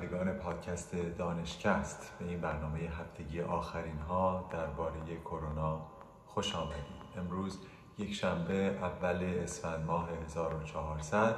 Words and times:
شنوندگان 0.00 0.32
پادکست 0.32 0.96
دانشکست 1.18 2.18
به 2.18 2.24
این 2.24 2.40
برنامه 2.40 2.78
هفتگی 2.78 3.40
آخرین 3.40 3.98
ها 3.98 4.48
درباره 4.52 5.16
کرونا 5.24 5.86
خوش 6.26 6.54
آمدید. 6.54 6.84
امروز 7.16 7.58
یک 7.98 8.14
شنبه 8.14 8.54
اول 8.54 9.34
اسفند 9.42 9.86
ماه 9.86 10.08
1400 10.26 11.36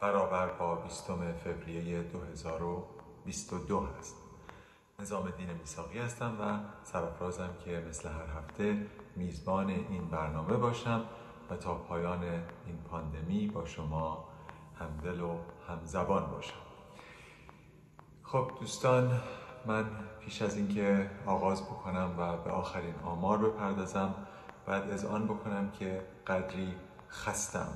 برابر 0.00 0.46
با 0.46 0.74
20 0.74 1.10
فوریه 1.44 2.02
2022 2.02 3.86
هست 3.98 4.16
نظام 4.98 5.30
دین 5.30 5.50
میساقی 5.52 5.98
هستم 5.98 6.36
و 6.40 6.58
سرفرازم 6.82 7.50
که 7.64 7.84
مثل 7.88 8.08
هر 8.08 8.38
هفته 8.38 8.86
میزبان 9.16 9.70
این 9.70 10.08
برنامه 10.08 10.56
باشم 10.56 11.04
و 11.50 11.56
تا 11.56 11.74
پایان 11.74 12.22
این 12.66 12.78
پاندمی 12.90 13.46
با 13.46 13.64
شما 13.64 14.28
همدل 14.80 15.20
و 15.20 15.36
همزبان 15.68 16.30
باشم. 16.30 16.67
خب 18.32 18.50
دوستان 18.60 19.20
من 19.66 19.84
پیش 20.20 20.42
از 20.42 20.56
اینکه 20.56 21.10
آغاز 21.26 21.62
بکنم 21.62 22.14
و 22.18 22.36
به 22.36 22.50
آخرین 22.50 22.94
آمار 23.04 23.38
بپردازم 23.38 24.14
باید 24.66 24.90
از 24.90 25.04
آن 25.04 25.24
بکنم 25.24 25.70
که 25.70 26.02
قدری 26.26 26.74
خستم. 27.10 27.68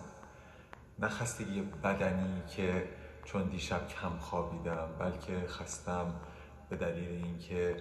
نه 0.98 1.08
خستگی 1.08 1.62
بدنی 1.62 2.42
که 2.56 2.88
چون 3.24 3.42
دیشب 3.42 3.88
کم 3.88 4.18
خوابیدم 4.20 4.88
بلکه 4.98 5.46
خستم 5.48 6.14
به 6.68 6.76
دلیل 6.76 7.24
اینکه 7.24 7.76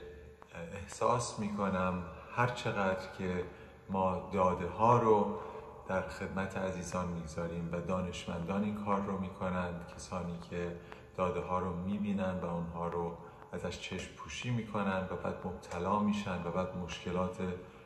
احساس 0.74 1.40
می‌کنم 1.40 2.04
هر 2.36 2.48
چقدر 2.48 3.12
که 3.18 3.44
ما 3.90 4.30
داده 4.34 4.68
ها 4.68 4.98
رو 4.98 5.40
در 5.88 6.02
خدمت 6.02 6.58
عزیزان 6.58 7.08
می‌گذاریم 7.08 7.70
و 7.72 7.82
دانشمندان 7.82 8.64
این 8.64 8.76
کار 8.86 9.02
رو 9.02 9.18
می‌کنند 9.18 9.88
کسانی 9.96 10.40
که 10.50 10.76
داده 11.22 11.40
ها 11.40 11.60
رو 11.60 11.74
می‌بینن 11.78 12.40
و 12.40 12.46
اونها 12.46 12.88
رو 12.88 13.18
ازش 13.52 13.80
چشم 13.80 14.16
پوشی 14.16 14.50
می‌کنن 14.50 15.08
و 15.12 15.16
بعد 15.16 15.36
مبتلا 15.46 16.00
میشن 16.00 16.44
و 16.44 16.52
بعد 16.52 16.78
مشکلات 16.78 17.38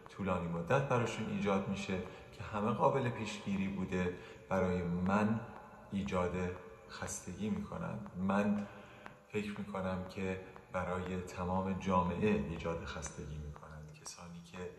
طولانی 0.09 0.47
مدت 0.47 0.89
براشون 0.89 1.29
ایجاد 1.29 1.67
میشه 1.67 1.97
که 2.31 2.43
همه 2.43 2.71
قابل 2.71 3.09
پیشگیری 3.09 3.67
بوده 3.67 4.17
برای 4.49 4.81
من 4.83 5.39
ایجاد 5.91 6.31
خستگی 6.89 7.49
می‌کنن. 7.49 7.99
من 8.17 8.67
فکر 9.27 9.59
می‌کنم 9.59 10.05
که 10.09 10.41
برای 10.73 11.21
تمام 11.21 11.79
جامعه 11.79 12.29
ایجاد 12.29 12.85
خستگی 12.85 13.37
می‌کنند 13.37 13.93
کسانی 14.01 14.43
که 14.51 14.69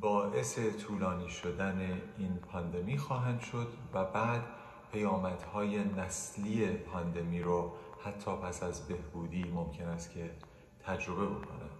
باعث 0.00 0.58
طولانی 0.58 1.28
شدن 1.28 2.02
این 2.18 2.36
پاندمی 2.36 2.98
خواهند 2.98 3.40
شد 3.40 3.68
و 3.94 4.04
بعد 4.04 4.61
پیامدهای 4.92 5.84
نسلی 5.84 6.66
پاندمی 6.66 7.42
رو 7.42 7.72
حتی 8.04 8.30
پس 8.30 8.62
از 8.62 8.88
بهبودی 8.88 9.44
ممکن 9.44 9.84
است 9.84 10.10
که 10.10 10.30
تجربه 10.86 11.26
بکنم 11.26 11.70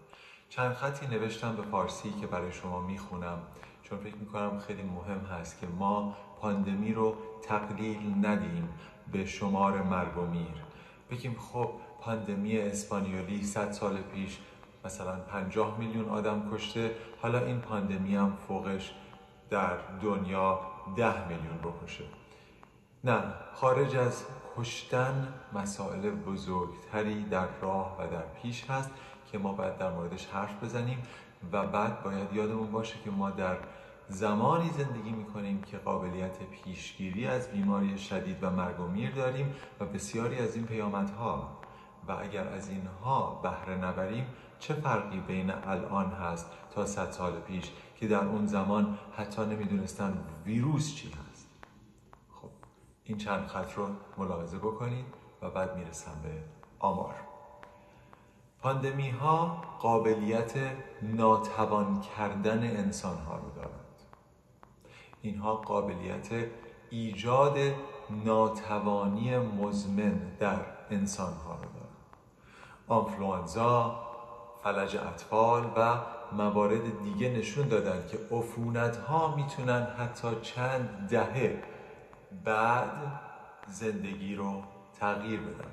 چند 0.49 0.75
خطی 0.75 1.07
نوشتم 1.07 1.57
به 1.57 1.63
فارسی 1.63 2.11
که 2.21 2.27
برای 2.27 2.53
شما 2.53 2.81
می‌خونم 2.81 3.39
چون 3.83 3.99
فکر 3.99 4.17
می‌کنم 4.17 4.59
خیلی 4.59 4.83
مهم 4.83 5.19
هست 5.19 5.61
که 5.61 5.67
ما 5.67 6.17
پاندمی 6.41 6.95
رو 6.95 7.17
تقلیل 7.43 8.27
ندیم 8.27 8.69
به 9.13 9.27
شمار 9.27 9.83
مرگ 9.83 10.19
و 10.19 10.27
میر. 10.27 10.65
بگیم 11.11 11.37
خب 11.39 11.71
پاندمی 12.01 12.59
اسپانیولی 12.59 13.43
100 13.43 13.73
سال 13.73 13.97
پیش 13.97 14.39
مثلا 14.85 15.21
50 15.21 15.79
میلیون 15.79 16.09
آدم 16.09 16.51
کشته 16.53 16.95
حالا 17.23 17.39
این 17.39 17.61
پاندمی 17.61 18.17
هم 18.17 18.37
فوقش 18.49 18.95
در 19.51 19.77
دنیا 20.03 20.61
10 20.97 21.29
میلیون 21.29 21.59
بکشه 21.59 22.05
نه 23.05 23.23
خارج 23.55 23.97
از 23.97 24.25
کشتن 24.57 25.35
مسائل 25.53 26.11
بزرگتری 26.11 27.23
در 27.25 27.47
راه 27.61 27.97
و 27.99 28.07
در 28.07 28.23
پیش 28.43 28.71
هست 28.71 28.91
که 29.33 29.39
ما 29.39 29.53
باید 29.53 29.79
در 29.79 29.91
موردش 29.91 30.27
حرف 30.27 30.65
بزنیم 30.65 31.03
و 31.53 31.67
بعد 31.67 32.03
باید 32.03 32.33
یادمون 32.33 32.71
باشه 32.71 32.95
که 33.05 33.11
ما 33.11 33.31
در 33.31 33.57
زمانی 34.09 34.71
زندگی 34.71 35.11
می‌کنیم 35.11 35.63
که 35.63 35.77
قابلیت 35.77 36.39
پیشگیری 36.39 37.27
از 37.27 37.53
بیماری 37.53 37.99
شدید 37.99 38.37
و 38.43 38.51
مرگ 38.51 38.81
و 38.81 38.87
میر 38.87 39.11
داریم 39.11 39.55
و 39.81 39.85
بسیاری 39.85 40.39
از 40.39 40.57
این 40.57 40.67
پیامدها 40.67 41.59
و 42.09 42.13
اگر 42.13 42.49
از 42.49 42.69
اینها 42.69 43.41
بهره 43.43 43.77
نبریم 43.77 44.27
چه 44.59 44.75
فرقی 44.75 45.21
بین 45.21 45.51
الان 45.51 46.11
هست 46.11 46.47
تا 46.75 46.87
صد 46.87 47.11
سال 47.11 47.33
پیش 47.41 47.71
که 47.97 48.09
در 48.09 48.25
اون 48.25 48.47
زمان 48.47 48.99
حتی 49.17 49.43
نمی‌دونستن 49.43 50.25
ویروس 50.47 50.95
چی 50.95 51.09
هست؟ 51.09 51.32
این 53.13 53.19
چند 53.19 53.47
خط 53.47 53.73
رو 53.73 53.89
ملاحظه 54.19 54.59
بکنید 54.59 55.05
و 55.43 55.51
بعد 55.51 55.77
می‌رسم 55.77 56.11
به 56.23 56.31
آمار. 56.79 57.15
پاندمی 58.63 59.11
ها 59.11 59.63
قابلیت 59.81 60.53
ناتوان 61.03 62.01
کردن 62.01 62.77
انسان 62.77 63.17
ها 63.17 63.37
رو 63.37 63.51
دارند. 63.57 64.01
اینها 65.23 65.55
قابلیت 65.55 66.29
ایجاد 66.91 67.59
ناتوانی 68.11 69.39
مزمن 69.39 70.37
در 70.39 70.61
انسان 70.91 71.33
ها 71.33 71.53
رو 71.55 71.69
دارند. 71.75 71.97
آنفلوانزا 72.89 74.01
فلج 74.63 74.97
اطفال 74.97 75.71
و 75.77 75.99
موارد 76.33 77.03
دیگه 77.03 77.31
نشون 77.31 77.69
دادن 77.69 78.07
که 78.09 78.19
عفونت 78.37 78.97
ها 78.97 79.37
می‌تونن 79.37 79.83
حتی 79.83 80.29
چند 80.43 81.09
دهه 81.11 81.72
بعد 82.45 83.21
زندگی 83.69 84.35
رو 84.35 84.63
تغییر 85.01 85.41
بدن 85.41 85.71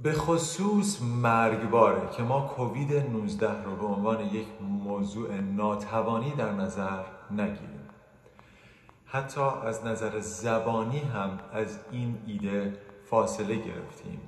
به 0.00 0.12
خصوص 0.12 1.02
مرگباره 1.02 2.10
که 2.10 2.22
ما 2.22 2.40
کووید 2.40 2.92
19 2.92 3.62
رو 3.62 3.76
به 3.76 3.86
عنوان 3.86 4.20
یک 4.20 4.46
موضوع 4.60 5.34
ناتوانی 5.40 6.30
در 6.30 6.52
نظر 6.52 7.02
نگیریم. 7.30 7.88
حتی 9.06 9.40
از 9.40 9.86
نظر 9.86 10.20
زبانی 10.20 10.98
هم 10.98 11.38
از 11.52 11.78
این 11.90 12.18
ایده 12.26 12.78
فاصله 13.10 13.56
گرفتیم. 13.56 14.20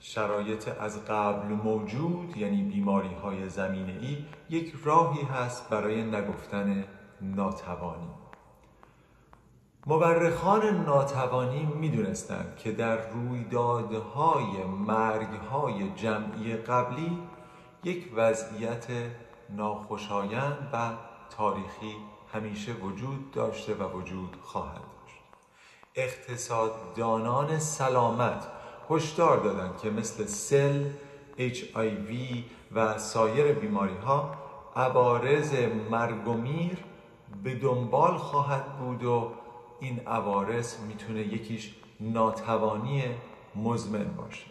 شرایط 0.00 0.68
از 0.80 1.04
قبل 1.04 1.48
موجود 1.48 2.36
یعنی 2.36 2.62
بیماری 2.62 3.14
های 3.14 3.48
زمینه 3.48 3.98
ای 4.00 4.24
یک 4.50 4.74
راهی 4.84 5.22
هست 5.22 5.70
برای 5.70 6.02
نگفتن 6.02 6.84
ناتوانی. 7.20 8.21
مورخان 9.86 10.84
ناتوانی 10.84 11.64
می‌دونستند 11.64 12.56
که 12.56 12.72
در 12.72 13.10
رویدادهای 13.10 14.64
مرگهای 14.86 15.90
جمعی 15.96 16.56
قبلی 16.56 17.18
یک 17.84 18.12
وضعیت 18.16 18.86
ناخوشایند 19.50 20.70
و 20.72 20.90
تاریخی 21.36 21.96
همیشه 22.34 22.72
وجود 22.72 23.30
داشته 23.30 23.74
و 23.74 23.98
وجود 23.98 24.36
خواهد 24.42 24.74
داشت. 24.74 25.20
اقتصاددانان 25.94 27.58
سلامت 27.58 28.46
هشدار 28.90 29.36
دادند 29.36 29.78
که 29.78 29.90
مثل 29.90 30.26
سل، 30.26 30.84
HIV 31.38 32.12
و 32.74 32.98
سایر 32.98 33.52
بیماری 33.52 33.96
ها 33.96 34.34
عوارض 34.76 35.54
مرگ 35.90 36.28
و 36.28 36.32
میر 36.32 36.78
به 37.42 37.54
دنبال 37.54 38.16
خواهد 38.16 38.78
بود 38.78 39.04
و 39.04 39.32
این 39.82 40.00
عوارض 40.06 40.74
می‌تونه 40.88 41.20
یکیش 41.20 41.74
ناتوانی 42.00 43.02
مزمن 43.56 44.04
باشه. 44.04 44.46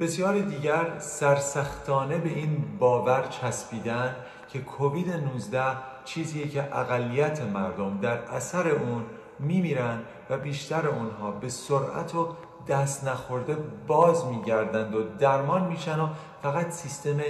بسیار 0.00 0.40
دیگر 0.40 0.98
سرسختانه 0.98 2.18
به 2.18 2.28
این 2.28 2.78
باور 2.78 3.26
چسبیدن 3.26 4.16
که 4.52 4.58
کووید 4.58 5.10
19 5.10 5.62
چیزیه 6.04 6.48
که 6.48 6.76
اقلیت 6.78 7.42
مردم 7.42 7.98
در 8.00 8.18
اثر 8.18 8.68
اون 8.68 9.04
میمیرن 9.38 10.02
و 10.30 10.38
بیشتر 10.38 10.88
اونها 10.88 11.30
به 11.30 11.48
سرعت 11.48 12.14
و 12.14 12.28
دست 12.68 13.04
نخورده 13.04 13.54
باز 13.86 14.26
میگردند 14.26 14.94
و 14.94 15.02
درمان 15.18 15.68
میشن 15.68 16.00
و 16.00 16.08
فقط 16.42 16.70
سیستم 16.70 17.20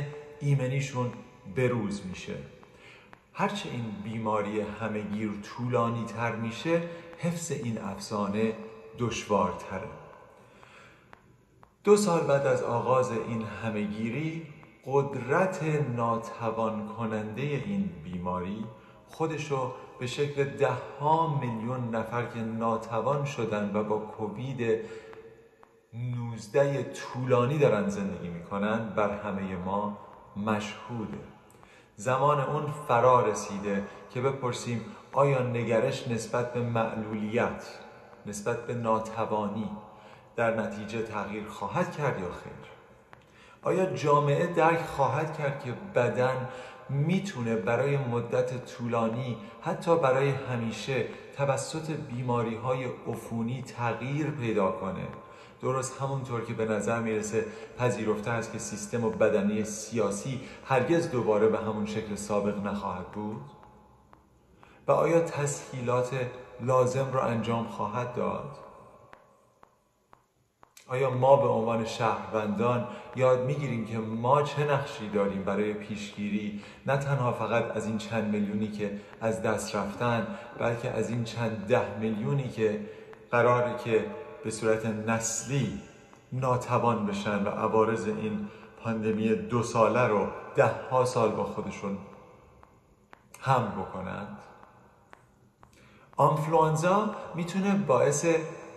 ایمنیشون 0.41 1.12
بروز 1.56 2.06
میشه. 2.06 2.35
هرچه 3.34 3.69
این 3.69 3.84
بیماری 4.05 4.61
همهگیر 4.61 5.31
طولانی 5.43 6.05
تر 6.05 6.37
میشه 6.37 6.82
حفظ 7.19 7.52
این 7.52 7.79
افسانه 7.79 8.56
دشوارتره. 8.99 9.88
دو 11.84 11.96
سال 11.96 12.20
بعد 12.20 12.46
از 12.46 12.62
آغاز 12.62 13.12
این 13.12 13.43
همهگیری 13.43 14.46
قدرت 14.87 15.62
ناتوان 15.96 16.88
کننده 16.88 17.43
این 17.43 17.90
بیماری 18.05 18.64
خودشو 19.06 19.73
به 19.99 20.06
شکل 20.06 20.44
ده 20.44 20.73
ها 21.00 21.38
میلیون 21.40 21.94
نفر 21.94 22.26
که 22.26 22.38
ناتوان 22.40 23.25
شدن 23.25 23.70
و 23.75 23.85
با 23.85 23.99
کووید 23.99 24.81
19 25.94 26.82
طولانی 26.82 27.58
دارن 27.58 27.88
زندگی 27.88 28.28
می‌کنن 28.28 28.88
بر 28.96 29.11
همه 29.11 29.56
ما 29.56 29.99
مشهوده. 30.37 31.19
زمان 31.97 32.41
اون 32.41 32.67
فرا 32.89 33.27
رسیده 33.27 33.85
که 34.11 34.21
بپرسیم 34.21 34.85
آیا 35.12 35.43
نگرش 35.43 36.09
نسبت 36.09 36.53
به 36.53 36.61
معلولیت 36.61 37.65
نسبت 38.27 38.67
به 38.67 38.75
ناتوانی 38.75 39.71
در 40.37 40.61
نتیجه 40.61 41.03
تغییر 41.03 41.44
خواهد 41.44 41.97
کرد 41.97 42.21
یا 42.21 42.31
خیر؟ 42.31 42.73
آیا 43.62 43.87
جامعه 43.87 44.47
درک 44.47 44.81
خواهد 44.81 45.39
کرد 45.39 45.65
که 45.65 45.73
بدن 45.94 46.49
می‌تونه 46.89 47.56
برای 47.56 47.97
مدت 47.97 48.67
طولانی 48.67 49.37
حتی 49.62 49.97
برای 49.99 50.31
همیشه 50.31 51.05
توسط 51.37 51.91
بیماری 51.91 52.55
های 52.55 52.85
عفونی 52.85 53.62
تغییر 53.62 54.31
پیدا 54.31 54.71
کنه؟ 54.71 55.06
درست 55.62 56.00
همونطور 56.00 56.44
که 56.44 56.55
به 56.55 56.64
نظر 56.64 57.00
می‌رسه 57.00 57.47
پذیرفته 57.79 58.31
است 58.31 58.53
که 58.53 58.59
سیستم 58.59 59.05
و 59.05 59.11
بدنی 59.11 59.64
سیاسی 59.64 60.41
هرگز 60.64 61.11
دوباره 61.11 61.49
به 61.49 61.59
همون 61.59 61.87
شکل 61.87 62.14
سابق 62.14 62.67
نخواهد 62.67 63.06
بود؟ 63.12 63.43
و 64.88 64.93
آیا 64.93 65.20
تسهیلات 65.20 66.11
لازم 66.61 67.12
را 67.12 67.23
انجام 67.23 67.64
خواهد 67.64 68.14
داد؟ 68.14 68.56
آیا 70.88 71.11
ما 71.11 71.37
به 71.37 71.49
عنوان 71.49 71.85
شهروندان 71.85 72.88
یاد 73.17 73.44
می‌گیریم 73.44 73.87
که 73.87 73.99
ما 73.99 74.43
چه 74.43 74.64
نقشی 74.73 75.09
داریم 75.09 75.44
برای 75.44 75.75
پیشگیری 75.75 76.62
نه 76.87 76.97
تنها 76.97 77.32
فقط 77.32 77.76
از 77.76 77.87
این 77.87 77.99
چند 77.99 78.32
میلیونی 78.32 78.69
که 78.69 79.00
از 79.20 79.43
دست 79.43 79.76
رفتن 79.76 80.26
بلکه 80.59 80.91
از 80.91 81.11
این 81.11 81.25
چند 81.25 81.67
ده 81.69 81.99
میلیونی 81.99 82.49
که 82.49 82.81
قراره 83.31 83.76
که 83.85 84.05
به 84.44 84.50
صورت 84.50 84.87
نسلی 84.87 85.81
ناتوان 86.33 87.06
بشن 87.06 87.44
و 87.44 87.49
عوارض 87.49 88.06
این 88.06 88.49
پاندمی 88.85 89.35
دو 89.35 89.62
ساله 89.62 90.06
رو 90.06 90.27
ده 90.55 90.71
ها 90.91 91.05
سال 91.05 91.31
با 91.31 91.44
خودشون 91.44 91.99
هم 93.41 93.73
بکنند. 93.81 94.39
آنفلوانزا 96.17 97.15
می‌تونه 97.35 97.75
باعث 97.75 98.27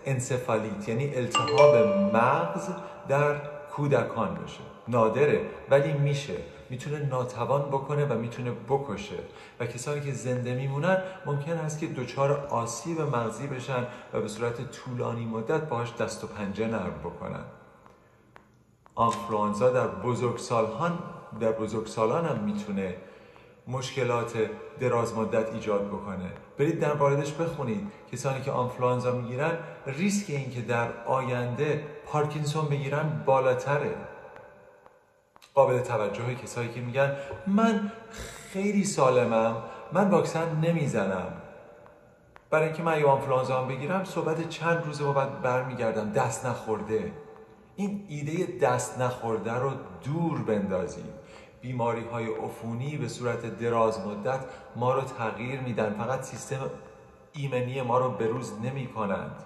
انسفالیت 0.05 0.89
یعنی 0.89 1.15
التهاب 1.15 1.75
مغز 2.15 2.69
در 3.07 3.35
کودکان 3.75 4.35
بشه. 4.35 4.59
نادره 4.87 5.49
ولی 5.69 5.93
میشه. 5.93 6.37
می‌تونه 6.69 6.99
ناتوان 6.99 7.61
بکنه 7.61 8.05
و 8.05 8.13
می‌تونه 8.13 8.51
بکشه. 8.51 9.19
و 9.59 9.65
کسانی 9.65 10.01
که 10.01 10.11
زنده 10.11 10.55
میمونن 10.55 10.97
ممکن 11.25 11.51
است 11.51 11.79
که 11.79 11.87
دچار 11.87 12.31
آسیب 12.31 13.01
مغزی 13.01 13.47
بشن 13.47 13.87
و 14.13 14.21
به 14.21 14.27
صورت 14.27 14.71
طولانی 14.71 15.25
مدت 15.25 15.61
باهاش 15.61 15.95
دست 15.95 16.23
و 16.23 16.27
پنجه 16.27 16.67
نرم 16.67 16.99
بکنن. 17.03 17.43
آنفلوانزا 18.95 19.69
در 19.69 19.87
بزرگسالان 19.87 20.99
در 21.39 21.51
بزرگسالان 21.51 22.25
هم 22.25 22.43
می‌تونه 22.43 22.95
مشکلات 23.67 24.49
دراز 24.79 25.15
مدت 25.15 25.53
ایجاد 25.53 25.87
بکنه. 25.87 26.31
برید 26.57 26.79
در 26.79 26.93
واردش 26.93 27.31
بخونید. 27.31 27.91
کسانی 28.11 28.41
که 28.41 28.51
آنفلوانزا 28.51 29.11
می‌گیرن 29.11 29.57
ریسک 29.85 30.29
اینکه 30.29 30.61
در 30.61 30.87
آینده 31.05 31.83
پارکینسون 32.05 32.65
بگیرن 32.65 33.23
بالاتره. 33.25 33.95
قابل 35.55 35.79
توجه 35.79 36.35
کسایی 36.35 36.69
که 36.69 36.81
میگن 36.81 37.15
من 37.47 37.91
خیلی 38.51 38.83
سالمم 38.83 39.63
من 39.91 40.09
واکسن 40.09 40.55
نمی‌زنم. 40.55 41.33
برای 42.49 42.65
اینکه 42.65 42.83
من 42.83 42.99
یه 42.99 43.05
آنفلوانزا 43.05 43.61
هم 43.61 43.67
بگیرم 43.67 44.03
صحبت 44.03 44.49
چند 44.49 44.85
روزه 44.85 45.13
بعد 45.13 45.41
برمیگردم 45.41 46.11
دست 46.11 46.45
نخورده. 46.45 47.11
این 47.75 48.05
ایده 48.07 48.59
دست 48.67 49.01
نخورده 49.01 49.53
رو 49.53 49.71
دور 50.03 50.41
بندازید 50.41 51.25
بیماری 51.61 52.03
های 52.03 52.33
عفونی 52.33 52.97
به 52.97 53.07
صورت 53.07 53.59
دراز 53.59 54.07
مدت 54.07 54.39
ما 54.75 54.93
رو 54.93 55.01
تغییر 55.01 55.59
میدن. 55.59 55.95
فقط 55.97 56.21
سیستم 56.21 56.69
ایمنی 57.33 57.81
ما 57.81 57.97
رو 57.97 58.09
بروز 58.09 58.53
نمی 58.61 58.87
کنند 58.87 59.43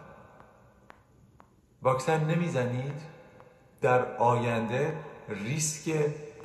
واکسن 1.81 2.23
نمی‌زنید؟ 2.23 3.01
در 3.81 4.15
آینده 4.15 4.97
ریسک 5.29 5.91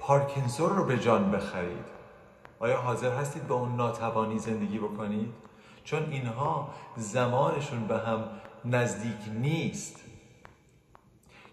پارکینسون 0.01 0.77
رو 0.77 0.85
به 0.85 0.99
جان 0.99 1.31
بخرید 1.31 1.85
آیا 2.59 2.77
حاضر 2.77 3.13
هستید 3.13 3.49
با 3.49 3.55
اون 3.55 3.77
ناتوانی 3.77 4.39
زندگی 4.39 4.79
بکنید؟ 4.79 5.33
چون 5.85 6.11
اینها 6.11 6.71
زمانشون 6.97 7.87
به 7.87 7.99
هم 7.99 8.25
نزدیک 8.65 9.41
نیست 9.41 10.01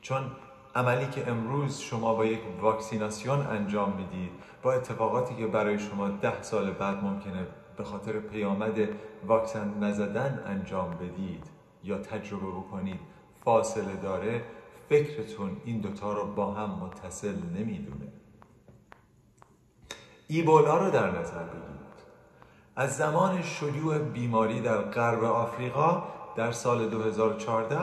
چون 0.01 0.21
عملی 0.75 1.05
که 1.05 1.29
امروز 1.29 1.79
شما 1.79 2.13
با 2.13 2.25
یک 2.25 2.39
واکسیناسیون 2.61 3.47
انجام 3.47 3.93
می‌دید 3.93 4.31
با 4.63 4.73
اتفاقاتی 4.73 5.35
که 5.35 5.47
برای 5.47 5.79
شما 5.79 6.07
ده 6.09 6.41
سال 6.41 6.71
بعد 6.71 7.03
ممکنه 7.03 7.47
به 7.77 7.83
خاطر 7.83 8.19
پیامد 8.19 8.89
واکسن 9.27 9.79
نزدن 9.79 10.43
انجام 10.47 10.89
بدید 10.89 11.43
یا 11.83 11.97
تجربه 11.97 12.47
بکنید 12.47 12.99
فاصله 13.45 13.95
داره 13.95 14.43
فکرتون 14.91 15.57
این 15.65 15.79
دوتا 15.79 16.13
رو 16.13 16.25
با 16.25 16.53
هم 16.53 16.69
متصل 16.69 17.35
نمی‌دونه. 17.55 18.07
ایبولا 20.27 20.77
رو 20.77 20.91
در 20.91 21.19
نظر 21.19 21.43
بگیرید. 21.43 21.81
از 22.75 22.97
زمان 22.97 23.41
شیوع 23.41 23.97
بیماری 23.97 24.61
در 24.61 24.77
غرب 24.77 25.23
آفریقا 25.23 26.03
در 26.35 26.51
سال 26.51 26.89
2014 26.89 27.77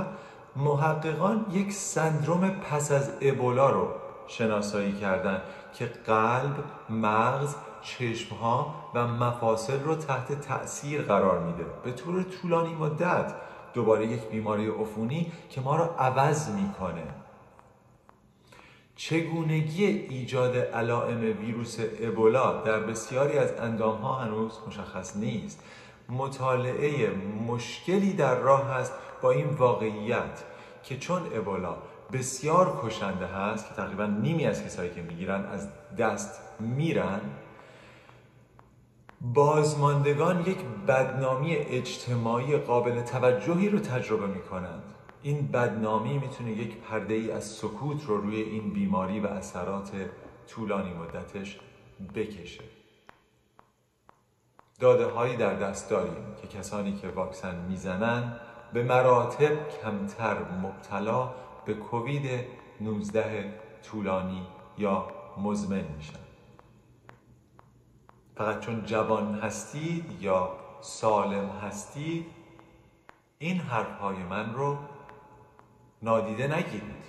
محققان 0.56 1.46
یک 1.50 1.72
سندروم 1.72 2.50
پس 2.50 2.92
از 2.92 3.10
ابولا 3.20 3.70
رو 3.70 3.88
شناسایی 4.26 4.92
کردند 4.92 5.42
که 5.74 5.86
قلب، 5.86 6.64
مغز، 6.90 7.54
چشمها 7.82 8.74
و 8.94 9.06
مفاصل 9.06 9.82
رو 9.82 9.94
تحت 9.94 10.40
تأثیر 10.40 11.02
قرار 11.02 11.38
میده. 11.38 11.66
به 11.84 11.92
طور 11.92 12.22
طولانی 12.22 12.74
مدت 12.74 13.34
دوباره 13.78 14.06
یک 14.06 14.20
بیماری 14.20 14.68
عفونی 14.68 15.32
که 15.50 15.60
ما 15.60 15.76
رو 15.76 15.84
عوض 15.84 16.50
می‌کنه. 16.50 17.04
چگونگی 18.96 19.84
ایجاد 19.86 20.56
علائم 20.56 21.20
ویروس 21.20 21.78
ابولا 22.00 22.62
در 22.62 22.80
بسیاری 22.80 23.38
از 23.38 23.52
اندام 23.52 23.98
ها 24.00 24.14
هنوز 24.14 24.52
مشخص 24.66 25.16
نیست. 25.16 25.62
مطالعه 26.08 27.10
مشکلی 27.48 28.12
در 28.12 28.34
راه 28.34 28.70
است 28.70 28.92
با 29.22 29.30
این 29.30 29.46
واقعیت 29.46 30.44
که 30.82 30.96
چون 30.96 31.22
ابولا 31.34 31.76
بسیار 32.12 32.80
کشنده 32.82 33.26
هست 33.26 33.68
که 33.68 33.74
تقریبا 33.74 34.06
نیمی 34.06 34.46
از 34.46 34.64
کسایی 34.64 34.90
که 34.90 35.02
می‌گیرن 35.02 35.46
از 35.46 35.68
دست 35.98 36.40
میرن 36.60 37.20
بازماندگان 39.20 40.40
یک 40.40 40.58
بدنامی 40.88 41.56
اجتماعی 41.56 42.56
قابل 42.56 43.02
توجهی 43.02 43.68
رو 43.68 43.78
تجربه 43.78 44.26
می 44.26 44.42
کنند 44.42 44.82
این 45.22 45.46
بدنامی 45.46 46.18
می‌تونه 46.18 46.50
یک 46.50 46.76
پرده 46.76 47.14
ای 47.14 47.30
از 47.30 47.44
سکوت 47.44 48.04
رو 48.04 48.16
روی 48.16 48.42
این 48.42 48.70
بیماری 48.70 49.20
و 49.20 49.26
اثرات 49.26 49.90
طولانی 50.48 50.92
مدتش 50.92 51.60
بکشه. 52.14 52.64
داده 54.80 55.06
هایی 55.06 55.36
در 55.36 55.54
دست 55.54 55.90
داریم 55.90 56.34
که 56.42 56.58
کسانی 56.58 56.92
که 56.92 57.08
واکسن 57.08 57.66
می‌زنن 57.68 58.40
به 58.72 58.82
مراتب 58.82 59.68
کمتر 59.82 60.36
مبتلا 60.62 61.34
به 61.64 61.74
کووید 61.74 62.44
19 62.80 63.54
طولانی 63.82 64.46
یا 64.78 65.06
مزمن 65.38 65.84
میشن. 65.96 66.27
فقط 68.38 68.60
چون 68.60 68.84
جوان 68.84 69.34
هستید 69.34 70.22
یا 70.22 70.50
سالم 70.80 71.48
هستید 71.48 72.26
این 73.38 73.60
حرفهای 73.60 74.16
من 74.16 74.54
رو 74.54 74.78
نادیده 76.02 76.56
نگیرید. 76.56 77.04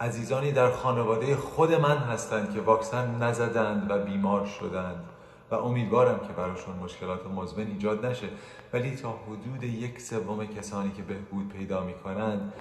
عزیزانی 0.00 0.52
در 0.52 0.70
خانواده 0.70 1.36
خود 1.36 1.72
من 1.72 1.96
هستند 1.96 2.54
که 2.54 2.60
واکسن 2.60 3.22
نزدند 3.22 3.90
و 3.90 3.98
بیمار 4.04 4.46
شدند 4.46 5.04
و 5.50 5.54
امیدوارم 5.54 6.26
که 6.26 6.32
براشون 6.32 6.76
مشکلات 6.76 7.26
مزمن 7.26 7.66
ایجاد 7.66 8.06
نشه. 8.06 8.28
ولی 8.72 8.96
تا 8.96 9.12
حدود 9.26 9.62
یک 9.62 10.00
سوم 10.00 10.46
کسانی 10.46 10.90
که 10.90 11.02
بهبود 11.02 11.48
پیدا 11.48 11.84
می 11.84 11.94
کنند 11.94 12.52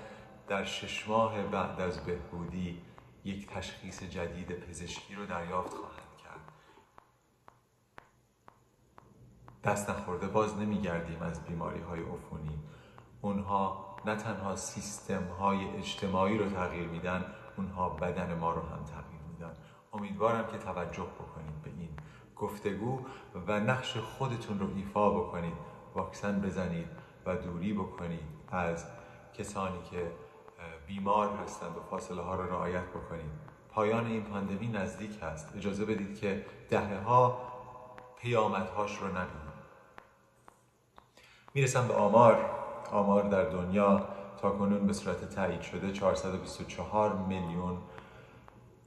در 0.48 0.63
شش 0.63 1.07
ماه 1.07 1.43
بعد 1.43 1.81
از 1.81 2.00
بهبودی 2.05 2.77
یک 3.25 3.48
تشخیص 3.48 4.03
جدید 4.03 4.51
پزشکی 4.51 5.15
رو 5.15 5.25
دریافت 5.25 5.74
خواهند 5.74 5.97
دست 9.68 9.90
نخورده 9.90 10.28
باز 10.28 10.58
نمیگردیم 10.58 11.22
از 11.22 11.44
بیماری 11.44 11.80
های 11.80 12.00
عفونی. 12.00 12.60
اونها 13.22 13.96
نه 14.06 14.16
تنها 14.16 14.56
سیستم 14.56 15.24
های 15.40 15.70
اجتماعی 15.78 16.38
رو 16.38 16.50
تغییر 16.50 16.88
میدن 16.88 17.26
اونها 17.58 17.90
بدن 17.90 18.34
ما 18.34 18.52
رو 18.52 18.62
هم 18.62 18.84
تغییر 18.84 19.22
میدن. 19.32 19.54
امیدوارم 19.94 20.52
که 20.52 20.58
توجه 20.58 21.04
بکنید 21.04 21.62
به 21.64 21.70
این 21.70 21.90
گفتگو 22.36 23.00
و 23.48 23.60
نقش 23.60 23.98
خودتون 23.98 24.60
رو 24.60 24.76
ایفا 24.76 25.10
بکنید. 25.10 25.58
واکسن 25.96 26.42
بزنید 26.42 26.88
و 27.26 27.36
دوری 27.36 27.74
بکنید 27.74 28.28
از 28.52 28.86
کسانی 29.34 29.82
که 29.92 30.12
بیمار 30.88 31.30
هستند 31.30 31.78
و 31.78 31.80
فاصله 31.90 32.22
ها 32.22 32.36
رو 32.36 32.50
رعایت 32.50 32.86
بکنید. 32.86 33.32
پایان 33.72 34.06
این 34.06 34.24
پاندمی 34.24 34.68
نزدیک 34.68 35.20
هست. 35.24 35.56
اجازه 35.56 35.86
بدید 35.86 36.20
که 36.20 36.46
دهه 36.70 37.04
ها 37.04 37.38
پیامدهاش 38.22 38.98
رو 38.98 39.08
نبینید 39.08 39.47
می‌رسم 41.58 41.88
به 41.88 41.94
آمار. 41.94 42.46
آمار 42.92 43.24
در 43.24 43.44
دنیا 43.44 44.02
تا 44.42 44.50
کنون 44.50 44.88
به 44.88 44.94
صورت 44.94 45.30
تایید 45.30 45.62
شده 45.62 45.92
424 45.92 47.14
میلیون 47.16 47.78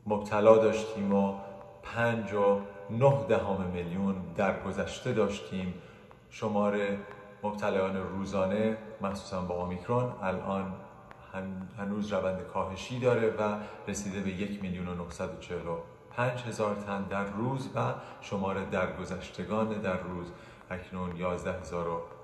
مبتلا 0.07 0.57
داشتیم 0.57 1.15
و 1.15 1.35
5 1.83 2.33
و 2.33 2.61
9 2.91 3.25
دهم 3.29 3.61
میلیون 3.75 4.15
در 4.37 4.62
گذشته 4.62 5.12
داشتیم. 5.12 5.75
شمار 6.31 6.79
مبتلایان 7.43 7.97
روزانه 7.97 8.77
مخصوصا 9.00 9.41
با 9.41 9.55
اومیکرون 9.55 10.12
الان 10.23 10.75
هنوز 11.79 12.12
روند 12.12 12.43
کاهشی 12.43 13.00
داره 13.00 13.31
و 13.31 13.57
رسیده 13.89 14.21
به 14.21 14.31
یک 14.31 14.62
میلیون 14.62 14.89
و 14.89 14.95
945 14.95 16.41
هزار 16.41 16.75
تن 16.75 17.03
در 17.03 17.25
روز 17.25 17.71
و 17.75 17.95
شمار 18.21 18.65
درگذشتگان 18.65 19.69
در 19.69 19.99
روز. 19.99 20.27
اکنون 20.71 21.17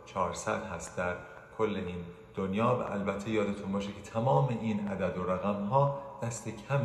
11400 0.06 0.64
هست 0.64 0.96
در 0.96 1.14
کل 1.58 1.82
این 1.86 2.04
دنیا 2.34 2.76
و 2.80 2.92
البته 2.92 3.30
یادتون 3.30 3.72
باشه 3.72 3.92
که 3.92 4.00
تمام 4.00 4.58
این 4.60 4.88
عدد 4.88 5.18
و 5.18 5.24
رقم 5.24 5.64
ها 5.64 5.98
دست 6.22 6.48
کم 6.48 6.80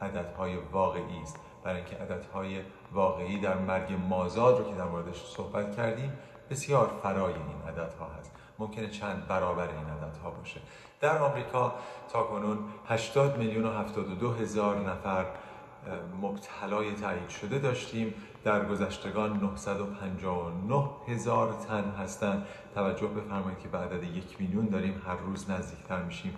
عددهای 0.00 0.56
واقعی 0.56 1.22
است. 1.22 1.36
برای 1.64 1.76
اینکه 1.76 1.96
عددهای 1.96 2.60
واقعی 2.92 3.40
در 3.40 3.58
مرگ 3.58 3.92
مازاد 4.08 4.58
رو 4.58 4.70
که 4.70 4.74
در 4.74 4.84
موردش 4.84 5.24
صحبت 5.24 5.76
کردیم 5.76 6.12
بسیار 6.50 6.90
فرای 7.02 7.32
این 7.32 7.62
عددها 7.68 8.06
هست. 8.18 8.32
ممکنه 8.58 8.88
چند 8.88 9.26
برابر 9.28 9.68
این 9.68 9.86
عددها 9.86 10.30
باشه. 10.30 10.60
در 11.00 11.18
آمریکا 11.18 11.74
تا 12.12 12.22
کنون 12.22 12.58
80 12.88 13.38
میلیون 13.38 13.66
و 13.66 13.72
72 13.72 14.32
هزار 14.32 14.76
نفر 14.76 15.26
مبتلای 16.22 16.94
تایید 16.94 17.28
شده 17.28 17.58
داشتیم. 17.58 18.14
در 18.44 18.64
گذشتگان 18.64 19.36
959 19.36 20.90
هزار 21.08 21.52
تن 21.68 21.84
هستند. 21.98 22.46
توجه 22.74 23.06
بفرمایید 23.06 23.58
که 23.58 23.68
به 23.68 23.78
عدد 23.78 24.02
یک 24.02 24.40
میلیون 24.40 24.66
داریم 24.66 25.02
هر 25.06 25.16
روز 25.16 25.50
نزدیکتر 25.50 26.02
میشیم. 26.02 26.36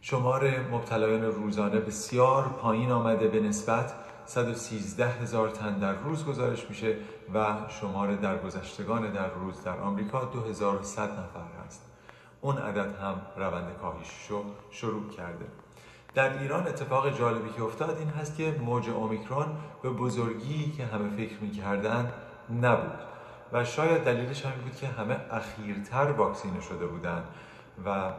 شمار 0.00 0.60
مبتلایان 0.70 1.22
روزانه 1.22 1.80
بسیار 1.80 2.42
پایین 2.42 2.90
آمده. 2.90 3.28
به 3.28 3.40
نسبت 3.40 3.92
113 4.26 5.08
هزار 5.08 5.50
تن 5.50 5.78
در 5.78 5.94
روز 5.94 6.24
گزارش 6.24 6.66
میشه 6.68 6.96
و 7.34 7.56
شمار 7.68 8.16
درگذشتگان 8.16 9.12
در 9.12 9.30
روز 9.30 9.64
در 9.64 9.80
آمریکا 9.80 10.24
2100 10.24 11.02
نفر 11.02 11.64
هست. 11.66 11.82
اون 12.40 12.58
عدد 12.58 12.98
هم 13.02 13.20
روند 13.36 13.76
کاهش 13.82 14.26
رو 14.28 14.44
شروع 14.70 15.10
کرده. 15.10 15.46
در 16.14 16.38
ایران 16.38 16.66
اتفاق 16.66 17.18
جالبی 17.18 17.50
که 17.50 17.62
افتاد 17.62 17.98
این 17.98 18.08
هست 18.08 18.36
که 18.36 18.56
موج 18.64 18.88
اومیکرون 18.88 19.46
به 19.82 19.90
بزرگی 19.90 20.72
که 20.72 20.84
همه 20.84 21.16
فکر 21.16 21.40
می‌کردن 21.40 22.12
نبود 22.62 22.98
و 23.52 23.64
شاید 23.64 24.04
دلیلش 24.04 24.46
همین 24.46 24.58
بود 24.58 24.76
که 24.76 24.86
همه 24.86 25.16
اخیرتر 25.30 26.12
واکسینه 26.12 26.60
شده 26.60 26.86
بودن 26.86 27.24
و 27.84 28.10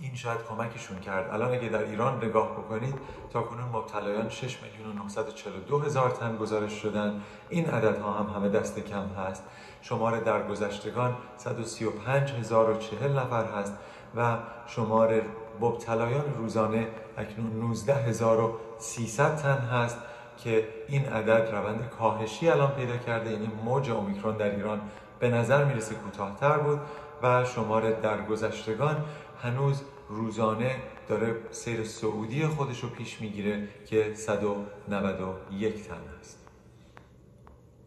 این 0.00 0.14
شاید 0.14 0.38
کمکشون 0.48 1.00
کرد. 1.00 1.30
الان 1.30 1.52
اگه 1.54 1.68
در 1.68 1.84
ایران 1.84 2.24
نگاه 2.24 2.52
بکنید 2.52 2.94
تا 3.32 3.42
کنون 3.42 3.68
مبتلایان 3.68 4.28
6 4.28 4.58
میلیون 4.62 4.98
و 4.98 5.02
942 5.02 5.78
هزار 5.78 6.10
تن 6.10 6.36
گزارش 6.36 6.72
شدن. 6.72 7.22
این 7.48 7.70
عددها 7.70 8.12
هم 8.12 8.26
همه 8.36 8.48
دست 8.48 8.78
کم 8.78 9.06
هست. 9.08 9.44
شمار 9.82 10.20
درگذشتگان 10.20 11.16
135 11.36 12.30
هزار 12.30 12.70
و 12.70 12.78
40 12.78 13.18
نفر 13.18 13.44
هست 13.44 13.74
و 14.16 14.36
شمار 14.66 15.22
مبتلایان 15.60 16.34
روزانه 16.34 16.88
اکنون 17.16 17.60
19 17.60 17.94
هزار 17.94 18.40
و 18.40 18.58
300 18.78 19.36
تن 19.36 19.58
هست 19.58 19.98
که 20.44 20.68
این 20.88 21.06
عدد 21.06 21.54
روند 21.54 21.90
کاهشی 21.98 22.48
الان 22.48 22.70
پیدا 22.70 22.96
کرده. 22.96 23.30
یعنی 23.30 23.50
موج 23.64 23.90
اومیکرون 23.90 24.36
در 24.36 24.50
ایران 24.50 24.80
به 25.18 25.28
نظر 25.28 25.64
می‌رسه 25.64 25.94
کوتاهتر 25.94 26.58
بود 26.58 26.80
و 27.22 27.44
شمار 27.44 27.90
درگذشتگان 27.90 29.04
هنوز 29.42 29.82
روزانه 30.08 30.76
داره 31.08 31.36
سیر 31.50 31.84
سعودی 31.84 32.46
خودش 32.46 32.80
رو 32.80 32.88
پیش 32.88 33.20
می‌گیره 33.20 33.68
که 33.86 34.14
191 34.14 35.88
تن 35.88 35.94
هست. 36.20 36.46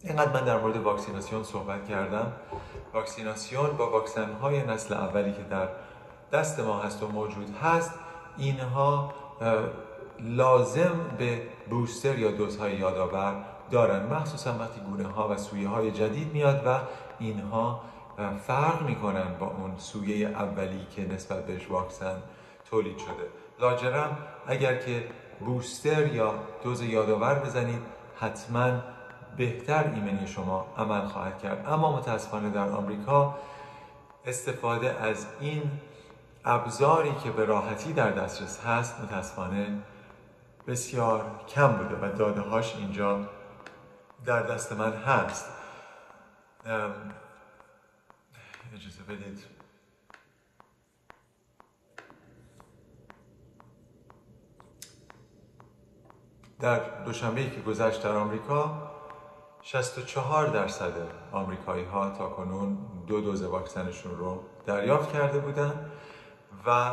اینقدر 0.03 0.33
من 0.33 0.45
در 0.45 0.59
مورد 0.59 0.77
واکسیناسیون 0.77 1.43
صحبت 1.43 1.87
کردم. 1.87 2.33
واکسیناسیون 2.93 3.69
با 3.77 3.91
واکسن 3.91 4.33
های 4.33 4.63
نسل 4.63 4.93
اولی 4.93 5.31
که 5.31 5.43
در 5.43 5.67
دست 6.31 6.59
ما 6.59 6.79
هست 6.79 7.03
و 7.03 7.07
موجود 7.07 7.55
هست 7.63 7.93
اینها 8.37 9.13
لازم 10.19 10.95
به 11.17 11.41
بوستر 11.69 12.19
یا 12.19 12.31
دوزهای 12.31 12.75
یادآور 12.75 13.35
دارن. 13.71 14.05
مخصوصا 14.05 14.53
وقتی 14.59 14.81
گونه 14.81 15.07
ها 15.07 15.29
و 15.29 15.37
سویه 15.37 15.67
های 15.67 15.91
جدید 15.91 16.33
میاد 16.33 16.67
و 16.67 16.79
اینها 17.19 17.81
فرق 18.47 18.81
می‌کنن 18.81 19.35
با 19.39 19.47
اون 19.47 19.77
سویه 19.77 20.27
اولی 20.27 20.87
که 20.95 21.13
نسبت 21.13 21.45
بهش 21.45 21.71
واکسن 21.71 22.15
تولید 22.69 22.97
شده. 22.97 23.27
لاجرم 23.59 24.17
اگر 24.47 24.75
که 24.75 25.07
بوستر 25.39 26.07
یا 26.07 26.33
دوز 26.63 26.81
یادآور 26.81 27.39
بزنید 27.39 27.81
حتما 28.19 28.71
بهتر 29.37 29.91
ایمنی 29.95 30.27
شما 30.27 30.67
عمل 30.77 31.07
خواهد 31.07 31.39
کرد. 31.39 31.65
اما 31.69 31.97
متاسفانه 31.97 32.49
در 32.49 32.69
آمریکا 32.69 33.35
استفاده 34.25 34.93
از 35.01 35.25
این 35.39 35.71
ابزاری 36.45 37.15
که 37.23 37.31
به 37.31 37.45
راحتی 37.45 37.93
در 37.93 38.11
دسترس 38.11 38.59
هست 38.65 39.01
متاسفانه 39.01 39.81
بسیار 40.67 41.39
کم 41.47 41.67
بوده 41.67 41.95
و 41.95 42.15
داده 42.17 42.41
هاش 42.41 42.75
اینجا 42.75 43.29
در 44.25 44.43
دست 44.43 44.71
من 44.71 44.93
هست. 44.93 45.45
اجازه 48.75 49.03
بدید. 49.09 49.45
در 56.59 56.79
دوشنبه 57.05 57.49
که 57.49 57.61
گذشت 57.61 58.03
در 58.03 58.15
آمریکا 58.15 58.89
64 59.61 60.47
درصد 60.47 60.93
آمریکایی 61.31 61.85
ها 61.85 62.09
تا 62.09 62.29
کنون 62.29 62.77
دو 63.07 63.21
دوز 63.21 63.43
واکسنشون 63.43 64.17
رو 64.17 64.43
دریافت 64.65 65.13
کرده 65.13 65.39
بودند 65.39 65.91
و 66.65 66.91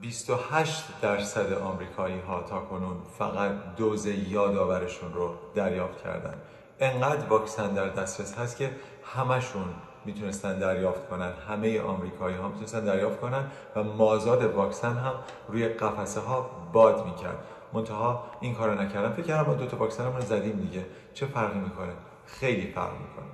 28 0.00 0.84
درصد 1.02 1.52
آمریکایی 1.52 2.20
ها 2.20 2.42
تا 2.42 2.60
کنون 2.60 2.96
فقط 3.18 3.50
دوز 3.76 4.06
یادآورشون 4.06 5.12
رو 5.12 5.34
دریافت 5.54 6.02
کردن. 6.04 6.34
انقدر 6.80 7.26
واکسن 7.26 7.74
در 7.74 7.88
دسترس 7.88 8.38
هست 8.38 8.56
که 8.56 8.70
همشون 9.14 9.64
می‌تونستن 10.04 10.58
دریافت 10.58 11.08
کنن. 11.08 11.32
همه 11.48 11.80
آمریکایی 11.80 12.36
ها 12.36 12.48
می‌تونستن 12.48 12.84
دریافت 12.84 13.20
کنن 13.20 13.50
و 13.76 13.82
مازاد 13.82 14.44
واکسن 14.44 14.96
هم 14.96 15.12
روی 15.48 15.68
قفسه 15.68 16.20
ها 16.20 16.50
باد 16.72 17.06
می‌کرد. 17.06 17.38
منتها 17.72 18.24
این 18.40 18.54
کارو 18.54 18.74
نکردم. 18.74 19.12
فکر 19.12 19.26
کردم 19.26 19.50
ما 19.50 19.54
دو 19.54 19.66
تا 19.66 19.76
واکسن 19.76 20.16
رو 20.16 20.20
زدیم 20.20 20.56
دیگه. 20.56 20.86
چه 21.14 21.26
فرقی 21.26 21.58
می‌کنه؟ 21.58 21.92
خیلی 22.26 22.72
فرق 22.72 22.92
می‌کنه. 22.92 23.32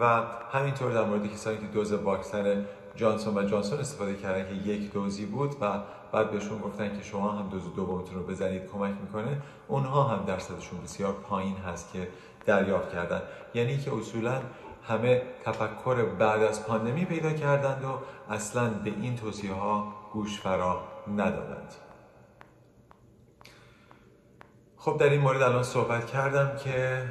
و 0.00 0.22
همینطور 0.52 0.92
در 0.92 1.04
مورد 1.04 1.32
کسانی 1.32 1.56
که 1.56 1.66
دوز 1.66 1.92
واکسن 1.92 2.66
جانسون 2.96 3.38
و 3.38 3.42
جانسون 3.42 3.80
استفاده 3.80 4.14
کردن 4.14 4.48
که 4.48 4.68
یک 4.68 4.92
دوزی 4.92 5.26
بود 5.26 5.56
و 5.60 5.80
بعد 6.12 6.30
بهشون 6.30 6.58
گفتن 6.58 6.96
که 6.96 7.02
شما 7.02 7.30
هم 7.30 7.48
دوز 7.48 7.74
دومتون 7.76 8.14
رو 8.14 8.22
بزنید 8.22 8.66
کمک 8.66 8.94
می‌کنه. 9.00 9.42
اونها 9.68 10.02
هم 10.02 10.24
درصدشون 10.24 10.80
بسیار 10.80 11.12
پایین 11.12 11.56
هست 11.56 11.92
که 11.92 12.08
دریافت 12.46 12.92
کردن. 12.92 13.22
یعنی 13.54 13.78
که 13.78 13.94
اصولا 13.94 14.40
همه 14.88 15.22
تفکر 15.44 16.04
بعد 16.04 16.42
از 16.42 16.66
پاندمی 16.66 17.04
پیدا 17.04 17.32
کردند 17.32 17.84
و 17.84 17.98
اصلا 18.32 18.68
به 18.68 18.90
این 18.90 19.16
توصیه 19.16 19.52
ها 19.52 19.92
گوش 20.12 20.40
فرا 20.40 20.80
ندادند. 21.16 21.74
خب 24.76 24.96
در 24.98 25.08
این 25.08 25.20
مورد 25.20 25.42
الان 25.42 25.62
صحبت 25.62 26.06
کردم 26.06 26.56
که 26.64 27.04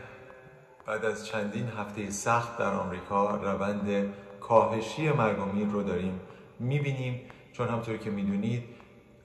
بعد 0.85 1.05
از 1.05 1.27
چندین 1.27 1.67
هفته 1.67 2.11
سخت 2.11 2.57
در 2.57 2.73
آمریکا 2.73 3.35
روند 3.35 4.13
کاهشی 4.41 5.09
مرگ 5.11 5.39
و 5.39 5.71
رو 5.71 5.83
داریم 5.83 6.19
می‌بینیم. 6.59 7.21
چون 7.53 7.67
همطور 7.67 7.97
که 7.97 8.09
می‌دونید 8.09 8.63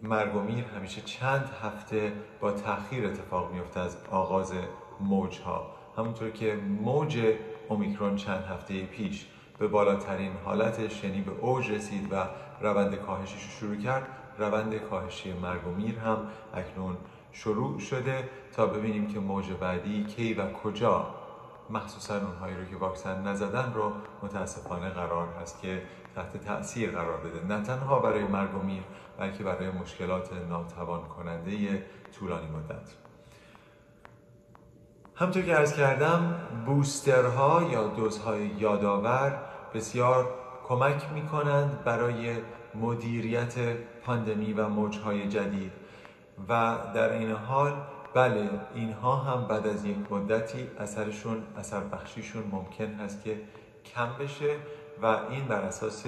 مرگ 0.03 0.37
و 0.37 0.41
همیشه 0.77 1.01
چند 1.01 1.51
هفته 1.63 2.13
با 2.41 2.53
تاخیر 2.53 3.07
اتفاق 3.07 3.53
میفته 3.53 3.81
از 3.81 3.97
آغاز 4.11 4.53
موج 5.01 5.39
ها 5.39 5.67
همونطور 5.97 6.31
که 6.31 6.55
موج 6.81 7.35
اومیکرون 7.69 8.17
چند 8.17 8.45
هفته 8.45 8.83
پیش 8.83 9.27
به 9.59 9.69
بالاترین 9.69 10.33
حالتش 10.45 11.05
یعنی 11.05 11.21
به 11.21 11.33
اوج 11.41 11.71
رسید 11.71 12.13
و 12.13 12.27
روند 12.61 12.95
کاهشیش 12.95 13.43
رو 13.43 13.51
شروع 13.51 13.77
کرد 13.77 14.07
روند 14.39 14.77
کاهشی 14.77 15.33
مرگ 15.33 15.61
هم 16.05 16.19
اکنون 16.55 16.97
شروع 17.33 17.79
شده. 17.79 18.29
تا 18.57 18.67
ببینیم 18.67 19.07
که 19.07 19.21
موج 19.21 19.53
بعدی 19.53 20.05
کی 20.05 20.35
و 20.35 20.53
کجا 20.53 21.15
مخصوصا 21.71 22.15
اونهایی 22.15 22.57
رو 22.57 22.65
که 22.65 22.77
واکسن 22.77 23.27
نزدن 23.27 23.73
رو 23.75 23.93
متاسفانه 24.23 24.91
قرار 24.91 25.29
هست 25.43 25.63
که 25.63 25.83
تحت 26.15 26.37
تاثیر 26.37 26.91
قرار 26.91 27.21
بده. 27.21 27.45
نه 27.55 27.63
تنها 27.63 27.99
برای 27.99 28.25
مرگ 28.25 28.55
و 28.55 28.59
میر 28.63 28.83
بلکه 29.19 29.45
برای 29.45 29.71
مشکلات 29.71 30.31
ناتوان 30.49 31.09
کننده 31.09 31.85
طولانی 32.19 32.47
مدت. 32.47 32.91
همطور 35.17 35.43
که 35.43 35.57
ارز 35.57 35.75
کردم 35.75 36.41
بوسترها 36.67 37.63
یا 37.63 37.87
دوزهای 37.87 38.47
یادآور 38.47 39.39
بسیار 39.75 40.35
کمک 40.69 41.13
می 41.15 41.27
کنند 41.27 41.85
برای 41.85 42.37
مدیریت 42.75 43.55
پاندمی 44.07 44.53
و 44.53 44.69
موجهای 44.69 45.29
جدید. 45.29 45.73
و 46.49 46.77
در 46.95 47.13
این 47.13 47.31
حال 47.31 47.73
بله 48.15 48.51
اینها 48.75 49.17
هم 49.17 49.47
بعد 49.47 49.67
از 49.67 49.85
یک 49.85 49.97
مدتی 50.11 50.71
اثرشون 50.79 51.43
اثر 51.59 51.81
بخشیشون 51.81 52.43
ممکن 52.53 52.85
هست 52.95 53.25
که 53.25 53.41
کم 53.95 54.09
بشه 54.21 54.57
و 55.03 55.07
این 55.31 55.45
بر 55.49 55.61
اساس 55.61 56.07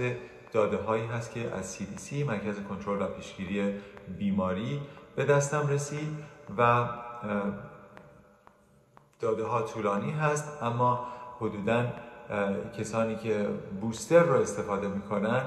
داده 0.53 0.77
هایی 0.77 1.07
هست 1.07 1.33
که 1.33 1.51
از 1.55 1.77
CDC 1.77 2.13
مرکز 2.13 2.61
کنترل 2.69 3.03
و 3.03 3.07
پیشگیری 3.07 3.75
بیماری 4.19 4.81
به 5.17 5.25
دستم 5.25 5.67
رسید 5.69 6.09
و 6.59 6.89
داده 9.21 9.45
ها 9.45 9.63
طولانی 9.63 10.11
هست 10.11 10.63
اما 10.63 11.07
حدودا 11.41 11.87
کسانی 12.79 13.17
که 13.17 13.49
بوستر 13.81 14.23
رو 14.23 14.41
استفاده 14.41 14.89
می‌کنن 14.89 15.43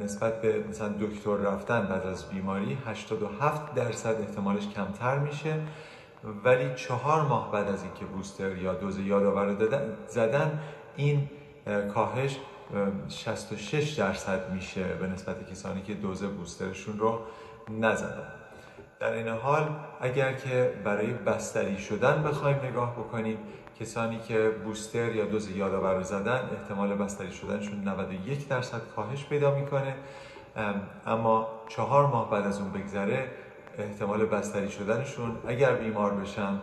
نسبت 0.00 0.40
به 0.40 0.64
مثلا 0.68 0.88
دکتر 0.88 1.36
رفتن 1.36 1.86
بعد 1.86 2.06
از 2.06 2.28
بیماری 2.28 2.78
87 2.86 3.74
درصد 3.74 4.20
احتمالش 4.20 4.68
کمتر 4.68 5.18
میشه. 5.18 5.54
ولی 6.44 6.74
چهار 6.74 7.22
ماه 7.22 7.52
بعد 7.52 7.68
از 7.68 7.82
اینکه 7.82 8.04
بوستر 8.04 8.56
یا 8.56 8.74
دوز 8.74 8.98
یادآور 8.98 9.56
زدن 10.08 10.60
این 10.96 11.28
کاهش 11.94 12.38
66 13.08 13.92
درصد 13.92 14.52
میشه 14.52 14.84
به 14.84 15.06
نسبت 15.06 15.50
کسانی 15.50 15.82
که 15.82 15.94
دوز 15.94 16.22
بوسترشون 16.22 16.98
رو 16.98 17.20
نزدن. 17.80 18.32
در 19.00 19.12
این 19.12 19.28
حال 19.28 19.68
اگر 20.00 20.32
که 20.32 20.74
برای 20.84 21.06
بستری 21.06 21.78
شدن 21.78 22.22
بخوایم 22.22 22.56
نگاه 22.56 22.96
بکنیم 22.96 23.38
کسانی 23.80 24.18
که 24.18 24.50
بوستر 24.64 25.14
یا 25.14 25.24
دوز 25.24 25.50
یادآور 25.50 26.02
زدن 26.02 26.50
احتمال 26.52 26.94
بستری 26.94 27.32
شدنشون 27.32 27.88
91 27.88 28.48
درصد 28.48 28.80
کاهش 28.96 29.24
پیدا 29.24 29.54
می‌کنه. 29.54 29.94
اما 31.06 31.48
چهار 31.68 32.06
ماه 32.06 32.30
بعد 32.30 32.46
از 32.46 32.60
اون 32.60 32.72
بگذره 32.72 33.30
احتمال 33.78 34.26
بستری 34.26 34.70
شدنشون 34.70 35.36
اگر 35.46 35.74
بیمار 35.74 36.10
بشن 36.10 36.60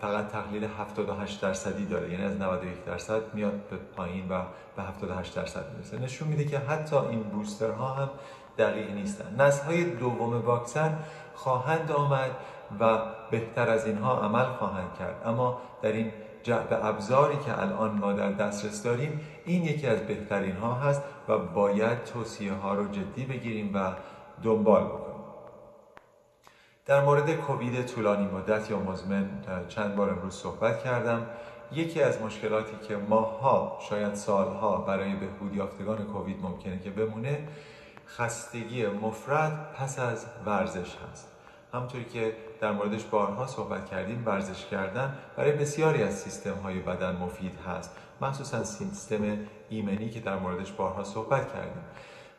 فقط 0.00 0.28
تقلیل 0.28 0.64
78 0.64 1.42
درصدی 1.42 1.86
داره. 1.86 2.10
یعنی 2.10 2.24
از 2.24 2.36
91 2.40 2.84
درصد 2.84 3.34
میاد 3.34 3.52
به 3.52 3.76
پایین 3.96 4.28
و 4.28 4.42
به 4.76 4.82
78 4.82 5.36
درصد 5.36 5.64
می‌رسه. 5.72 5.98
نشون 5.98 6.28
میده 6.28 6.44
که 6.44 6.58
حتی 6.58 6.96
این 6.96 7.22
بوسترها 7.22 7.88
هم 7.88 8.10
دقیق 8.58 8.90
نیستن. 8.90 9.36
نسل 9.38 9.64
های 9.64 9.84
دوم 9.84 10.42
واکسن 10.42 10.98
خواهند 11.36 11.92
آمد 11.92 12.30
و 12.80 12.98
بهتر 13.30 13.70
از 13.70 13.86
اینها 13.86 14.20
عمل 14.20 14.44
خواهند 14.44 14.94
کرد. 14.98 15.22
اما 15.24 15.60
در 15.82 15.92
این 15.92 16.12
جعب 16.42 16.80
ابزاری 16.82 17.36
که 17.36 17.60
الان 17.60 17.90
ما 17.90 18.12
در 18.12 18.32
دسترس 18.32 18.82
داریم 18.82 19.20
این 19.44 19.64
یکی 19.64 19.86
از 19.86 20.06
بهترین 20.06 20.56
ها 20.56 20.74
هست 20.74 21.02
و 21.28 21.38
باید 21.38 22.04
توصیه 22.04 22.52
ها 22.52 22.74
رو 22.74 22.88
جدی 22.88 23.24
بگیریم 23.24 23.70
و 23.74 23.92
دنبال 24.42 24.84
بکنیم. 24.84 25.16
در 26.86 27.04
مورد 27.04 27.30
کووید 27.30 27.86
طولانی 27.86 28.26
مدت 28.26 28.70
یا 28.70 28.78
مزمن 28.78 29.30
چند 29.68 29.96
بار 29.96 30.10
امروز 30.10 30.34
صحبت 30.34 30.84
کردم. 30.84 31.26
یکی 31.72 32.02
از 32.02 32.22
مشکلاتی 32.22 32.76
که 32.88 32.96
ماها 32.96 33.78
شاید 33.88 34.14
سالها 34.14 34.76
برای 34.76 35.14
بهبود 35.14 35.54
یافتگان 35.54 36.04
کووید 36.04 36.42
ممکنه 36.42 36.78
که 36.78 36.90
بمونه 36.90 37.48
خستگی 38.08 38.86
مفرد 38.86 39.72
پس 39.72 39.98
از 39.98 40.26
ورزش 40.46 40.96
هست. 41.12 41.32
همطوری 41.74 42.04
که 42.04 42.36
در 42.60 42.72
موردش 42.72 43.04
بارها 43.04 43.46
صحبت 43.46 43.90
کردیم 43.90 44.22
ورزش 44.26 44.66
کردن 44.66 45.18
برای 45.36 45.52
بسیاری 45.52 46.02
از 46.02 46.18
سیستم 46.18 46.54
های 46.54 46.78
بدن 46.78 47.16
مفید 47.16 47.54
هست. 47.68 47.96
مخصوصا 48.20 48.64
سیستم 48.64 49.38
ایمنی 49.68 50.10
که 50.10 50.20
در 50.20 50.36
موردش 50.38 50.72
بارها 50.72 51.04
صحبت 51.04 51.52
کردیم. 51.52 51.84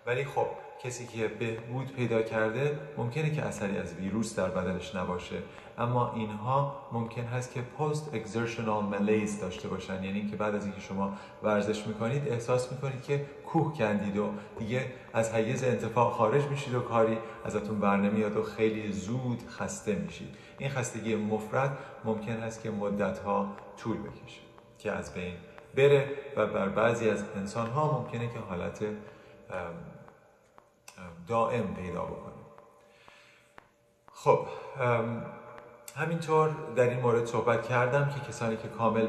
ولی 0.06 0.26
خب 0.26 0.48
کسی 0.84 1.08
که 1.08 1.28
بهبود 1.28 1.92
پیدا 1.92 2.22
کرده 2.22 2.80
ممکنه 2.98 3.32
که 3.32 3.42
اثری 3.42 3.78
از 3.78 3.94
ویروس 3.94 4.36
در 4.36 4.50
بدنش 4.50 4.96
نباشه. 4.96 5.36
اما 5.78 6.14
اینها 6.16 6.76
ممکن 6.92 7.22
هست 7.24 7.54
که 7.54 7.62
پست 7.62 8.16
اگزرشنال 8.16 8.84
ملیز 8.84 9.42
داشته 9.42 9.68
باشن. 9.68 10.04
یعنی 10.04 10.20
اینکه 10.20 10.36
بعد 10.36 10.56
از 10.56 10.66
اینکه 10.66 10.82
شما 10.82 11.14
ورزش 11.44 11.88
می‌کنید 11.88 12.28
احساس 12.28 12.72
می‌کنید 12.72 13.04
که 13.04 13.26
کوه 13.46 13.78
کندید 13.78 14.18
و 14.18 14.30
دیگه 14.60 14.86
از 15.14 15.34
حیز 15.34 15.64
انتفاع 15.64 16.12
خارج 16.12 16.44
میشید 16.44 16.74
و 16.74 16.80
کاری 16.80 17.18
ازتون 17.46 17.80
برنمیاد 17.80 18.38
و 18.38 18.44
خیلی 18.44 18.92
زود 18.92 19.44
خسته 19.50 19.96
میشید. 19.96 20.36
این 20.58 20.70
خستگی 20.70 21.16
مفرد 21.16 21.78
ممکن 22.06 22.32
هست 22.34 22.64
که 22.64 22.72
مدت 22.72 23.20
ها 23.20 23.48
طول 23.78 23.98
بکشه 23.98 24.42
که 24.80 24.92
از 24.92 25.14
بین 25.14 25.34
بره 25.76 26.10
و 26.36 26.48
بر 26.48 26.70
بعضی 26.70 27.10
از 27.10 27.24
انسان 27.36 27.68
ها 27.68 28.00
ممکنه 28.00 28.28
که 28.28 28.40
حالت 28.40 28.84
دائم 31.28 31.74
پیدا 31.74 32.04
بکنه. 32.06 32.34
خب 34.14 34.40
همینطور 35.96 36.50
در 36.76 36.90
این 36.90 37.00
مورد 37.00 37.26
صحبت 37.26 37.68
کردم 37.68 38.10
که 38.10 38.32
کسانی 38.32 38.58
که 38.58 38.68
کامل 38.68 39.08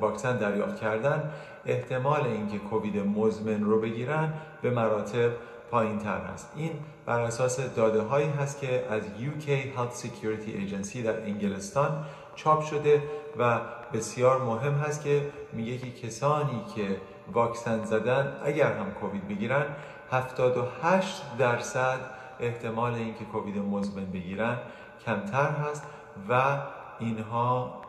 واکسن 0.00 0.36
دریافت 0.36 0.80
کردن 0.80 1.32
احتمال 1.66 2.26
اینکه 2.26 2.58
کووید 2.58 2.96
مزمن 2.96 3.64
رو 3.64 3.80
بگیرن 3.80 4.32
به 4.62 4.70
مراتب 4.70 5.30
پایین 5.70 5.98
تر 5.98 6.20
هست. 6.20 6.52
این 6.56 6.72
بر 7.06 7.20
اساس 7.20 7.60
داده 7.60 8.02
هایی 8.02 8.28
هست 8.28 8.60
که 8.60 8.86
از 8.90 9.02
UK 9.02 9.48
Health 9.48 10.02
Security 10.02 10.48
Agency 10.48 10.96
در 10.96 11.22
انگلستان 11.22 12.04
چاپ 12.34 12.62
شده 12.62 13.02
و 13.38 13.60
بسیار 13.92 14.42
مهم 14.42 14.74
هست 14.74 15.04
که 15.04 15.30
میگه 15.52 15.78
که 15.78 15.90
کسانی 15.90 16.64
که 16.76 17.00
واکسن 17.32 17.84
زدن 17.84 18.36
اگر 18.44 18.72
هم 18.72 18.90
کووید 18.90 19.28
بگیرن 19.28 19.64
78 20.12 21.22
درصد 21.38 22.00
احتمال 22.40 22.94
اینکه 22.94 23.24
کووید 23.24 23.58
مزمن 23.58 24.04
بگیرن 24.04 24.58
کمتر 25.06 25.50
هست 25.50 25.86
و 26.28 26.58
اینها 26.98 27.82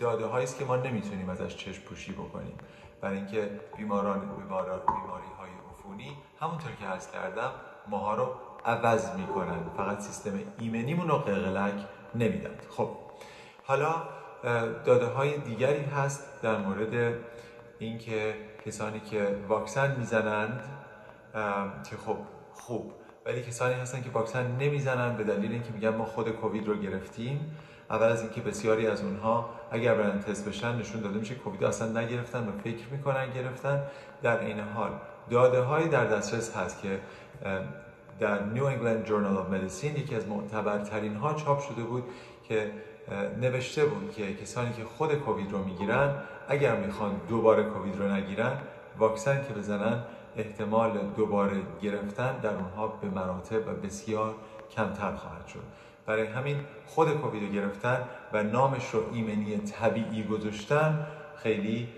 داده 0.00 0.34
است 0.34 0.58
که 0.58 0.64
ما 0.64 0.76
نمی‌تونیم 0.76 1.28
ازش 1.28 1.56
چشم 1.56 1.82
پوشی 1.82 2.12
بکنیم. 2.12 2.56
برای 3.00 3.16
اینکه 3.16 3.60
بیماران 3.76 4.20
بیماران 4.20 4.78
بیماری 4.78 5.30
های 5.38 5.50
عفونی 5.70 6.16
همونطور 6.40 6.72
که 6.80 6.86
عرض 6.86 7.10
کردم 7.10 7.50
ماها 7.88 8.14
رو 8.14 8.28
عوض 8.64 9.16
می‌کنن. 9.16 9.58
فقط 9.76 10.00
سیستم 10.00 10.38
ایمنیمون 10.58 11.08
رو 11.08 11.18
قلقلک 11.18 11.84
نمیدن. 12.14 12.54
خب 12.70 12.88
حالا 13.66 13.94
داده 14.84 15.06
های 15.06 15.38
دیگری 15.38 15.84
هست 15.84 16.42
در 16.42 16.56
مورد 16.56 17.14
اینکه 17.78 18.34
کسانی 18.66 19.00
که 19.00 19.36
واکسن 19.48 19.96
می‌زنند 19.96 20.62
که 21.90 21.96
خب 21.96 22.16
خوب. 22.52 22.92
ولی 23.26 23.42
کسانی 23.42 23.74
هستن 23.74 24.02
که 24.02 24.10
واکسن 24.10 24.56
نمی‌زنن 24.56 25.16
به 25.16 25.24
دلیل 25.24 25.52
اینکه 25.52 25.72
میگن 25.72 25.88
ما 25.96 26.04
خود 26.04 26.30
کووید 26.30 26.66
رو 26.66 26.74
گرفتیم. 26.76 27.56
اول 27.90 28.06
از 28.06 28.22
اینکه 28.22 28.40
بسیاری 28.40 28.86
از 28.86 29.02
اونها 29.02 29.50
اگر 29.70 29.94
برن 29.94 30.20
تست 30.20 30.48
بشن 30.48 30.76
نشون 30.76 31.00
داده 31.00 31.18
میشه 31.18 31.34
کووید 31.34 31.64
اصلا 31.64 32.00
نگرفتن 32.00 32.48
و 32.48 32.52
فکر 32.64 32.88
می‌کنن 32.90 33.30
گرفتن. 33.30 33.82
در 34.22 34.40
این 34.40 34.60
حال 34.60 34.90
داده 35.30 35.60
هایی 35.60 35.88
در 35.88 36.04
دسترس 36.04 36.56
هست 36.56 36.82
که 36.82 37.00
در 38.20 38.42
New 38.42 38.64
England 38.64 39.04
Journal 39.04 39.36
of 39.36 39.50
Medicine 39.50 39.96
یکی 39.96 40.14
از 40.14 40.28
معتبرترین 40.28 41.16
ها 41.16 41.34
چاپ 41.34 41.60
شده 41.60 41.82
بود 41.82 42.04
که 42.48 42.72
نوشته 43.40 43.84
بود 43.84 44.12
که 44.12 44.34
کسانی 44.34 44.72
که 44.72 44.84
خود 44.84 45.14
کووید 45.14 45.52
رو 45.52 45.64
می‌گیرن 45.64 46.14
اگر 46.48 46.76
می‌خوان 46.76 47.20
دوباره 47.28 47.62
کووید 47.62 47.96
رو 47.96 48.12
نگیرن 48.12 48.58
واکسن 48.98 49.44
که 49.48 49.54
بزنن 49.54 50.02
احتمال 50.36 50.98
دوباره 51.16 51.56
گرفتن 51.82 52.38
در 52.38 52.54
اونها 52.54 52.86
به 52.86 53.08
مراتب 53.08 53.68
و 53.68 53.74
بسیار 53.74 54.34
کمتر 54.70 55.14
خواهد 55.14 55.46
شد. 55.46 55.62
برای 56.06 56.26
همین 56.26 56.60
خود 56.86 57.10
کووید 57.10 57.42
رو 57.42 57.48
گرفتن 57.48 58.00
و 58.32 58.42
نامش 58.42 58.90
رو 58.90 59.00
ایمنی 59.12 59.58
طبیعی 59.58 60.24
گذاشتن 60.24 61.06
خیلی 61.36 61.88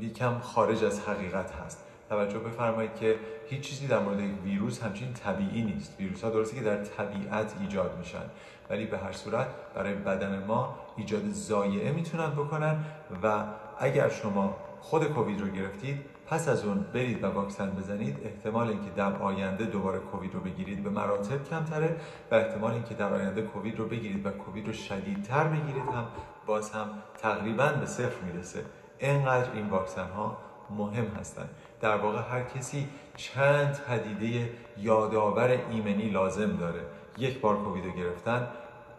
یکم 0.00 0.38
خارج 0.38 0.84
از 0.84 1.08
حقیقت 1.08 1.52
هست. 1.52 1.84
توجه 2.08 2.38
بفرمایید 2.38 2.94
که 2.94 3.18
هیچ 3.48 3.60
چیزی 3.60 3.86
در 3.86 3.98
مورد 3.98 4.20
ویروس 4.44 4.82
همچین 4.82 5.12
طبیعی 5.12 5.62
نیست. 5.62 5.96
ویروس 6.00 6.24
ها 6.24 6.30
درسته 6.30 6.56
که 6.56 6.62
در 6.62 6.84
طبیعت 6.84 7.54
ایجاد 7.60 7.98
میشن 7.98 8.24
ولی 8.70 8.86
به 8.86 8.98
هر 8.98 9.12
صورت 9.12 9.46
برای 9.74 9.94
بدن 9.94 10.44
ما 10.44 10.78
ایجاد 10.96 11.28
زایعه 11.28 11.92
می‌تونن 11.92 12.30
بکنن 12.30 12.84
و 13.22 13.44
اگر 13.78 14.08
شما 14.08 14.56
خود 14.80 15.04
کووید 15.04 15.40
رو 15.40 15.48
گرفتید 15.48 16.04
پس 16.26 16.48
از 16.48 16.64
اون 16.64 16.86
برید 16.94 17.24
و 17.24 17.26
واکسن 17.26 17.70
بزنید 17.70 18.18
احتمال 18.24 18.68
اینکه 18.68 18.90
در 18.96 19.16
آینده 19.16 19.64
دوباره 19.64 19.98
کووید 19.98 20.34
رو 20.34 20.40
بگیرید 20.40 20.82
به 20.82 20.90
مراتب 20.90 21.44
کمتره 21.50 21.96
و 22.30 22.34
احتمال 22.34 22.72
اینکه 22.72 22.94
در 22.94 23.14
آینده 23.14 23.42
کووید 23.42 23.78
رو 23.78 23.88
بگیرید 23.88 24.26
و 24.26 24.30
کووید 24.30 24.66
رو 24.66 24.72
شدیدتر 24.72 25.44
بگیرید 25.44 25.88
هم 25.94 26.06
باز 26.46 26.70
هم 26.70 26.88
تقریبا 27.18 27.68
به 27.68 27.86
صفر 27.86 28.24
می‌رسه. 28.24 28.64
اینقدر 28.98 29.52
این 29.52 29.68
واکسن 29.68 30.08
ها 30.08 30.38
مهم 30.70 31.06
هستند. 31.06 31.50
در 31.80 31.96
واقع 31.96 32.18
هر 32.30 32.42
کسی 32.42 32.88
چند 33.16 33.80
پدیده 33.88 34.50
یادآور 34.78 35.58
ایمنی 35.70 36.10
لازم 36.10 36.56
داره. 36.56 36.80
یک 37.18 37.40
بار 37.40 37.56
کووید 37.56 37.84
رو 37.84 37.92
گرفتن 37.92 38.48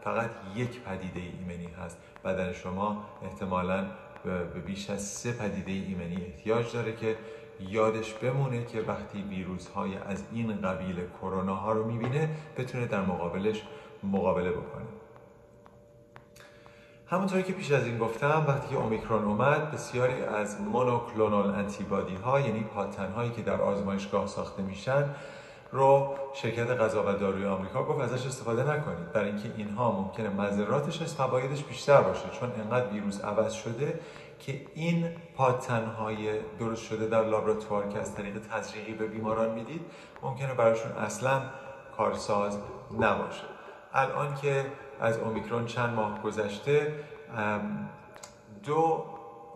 فقط 0.04 0.30
یک 0.56 0.82
پدیده 0.82 1.20
ایمنی 1.20 1.68
هست. 1.68 1.98
بدن 2.26 2.54
شما 2.54 3.04
احتمالا 3.24 3.86
به 4.24 4.60
بیش 4.66 4.90
از 4.90 5.08
سه 5.08 5.32
پدیده 5.32 5.72
ایمنی 5.72 6.16
احتیاج 6.26 6.74
داره 6.74 6.96
که 6.96 7.18
یادش 7.60 8.14
بمونه 8.14 8.66
که 8.66 8.82
وقتی 8.82 9.22
ویروس 9.22 9.68
های 9.68 9.98
از 9.98 10.24
این 10.32 10.62
قبیل 10.62 10.96
کرونا 11.22 11.56
ها 11.56 11.74
رو 11.74 11.86
می‌بینه 11.86 12.30
بتونه 12.58 12.86
در 12.86 13.02
مقابلش 13.02 13.64
مقابله 14.04 14.52
بکنه. 14.52 14.86
همونطوری 17.08 17.44
که 17.44 17.54
پیش 17.54 17.72
از 17.72 17.86
این 17.86 17.98
گفتم 17.98 18.46
وقتی 18.48 18.68
که 18.70 18.76
اومیکرون 18.76 19.24
اومد 19.24 19.72
بسیاری 19.72 20.22
از 20.24 20.62
مونوکلونال 20.62 21.50
انتیبادی 21.50 22.16
ها 22.16 22.40
یعنی 22.40 22.64
پاتن 22.64 23.12
هایی 23.12 23.32
که 23.32 23.42
در 23.42 23.62
آزمایشگاه 23.62 24.28
ساخته 24.28 24.62
میشن 24.62 25.10
رو 25.72 26.16
شرکت 26.34 26.70
غذا 26.70 27.04
و 27.04 27.14
داروی 27.14 27.46
آمریکا 27.46 27.84
گفت 27.84 28.02
ازش 28.02 28.26
استفاده 28.26 28.64
نکنید. 28.64 29.12
برای 29.12 29.28
اینکه 29.30 29.52
اینها 29.58 29.92
ممکنه 29.92 30.30
مذراتش 30.30 31.02
از 31.02 31.16
فوایدش 31.16 31.64
بیشتر 31.64 32.02
باشه. 32.02 32.30
چون 32.40 32.52
انقدر 32.52 32.88
ویروس 32.88 33.24
عوض 33.24 33.54
شده 33.54 34.00
که 34.40 34.62
این 34.76 35.10
پاتنهای 35.36 36.40
درست 36.60 36.84
شده 36.84 37.08
در 37.08 37.26
لابراتوار 37.26 37.88
که 37.88 38.00
از 38.00 38.16
طریق 38.16 38.40
تزریقی 38.52 38.94
به 38.94 39.08
بیماران 39.08 39.52
می‌دید 39.52 39.82
ممکنه 40.24 40.54
براشون 40.54 40.92
اصلا 40.92 41.42
کارساز 41.98 42.58
نباشه. 43.00 43.44
الان 43.94 44.36
که 44.36 44.66
از 45.02 45.18
اومیکرون 45.18 45.66
چند 45.66 45.96
ماه 45.96 46.22
گذشته 46.24 46.94
دو 48.64 49.06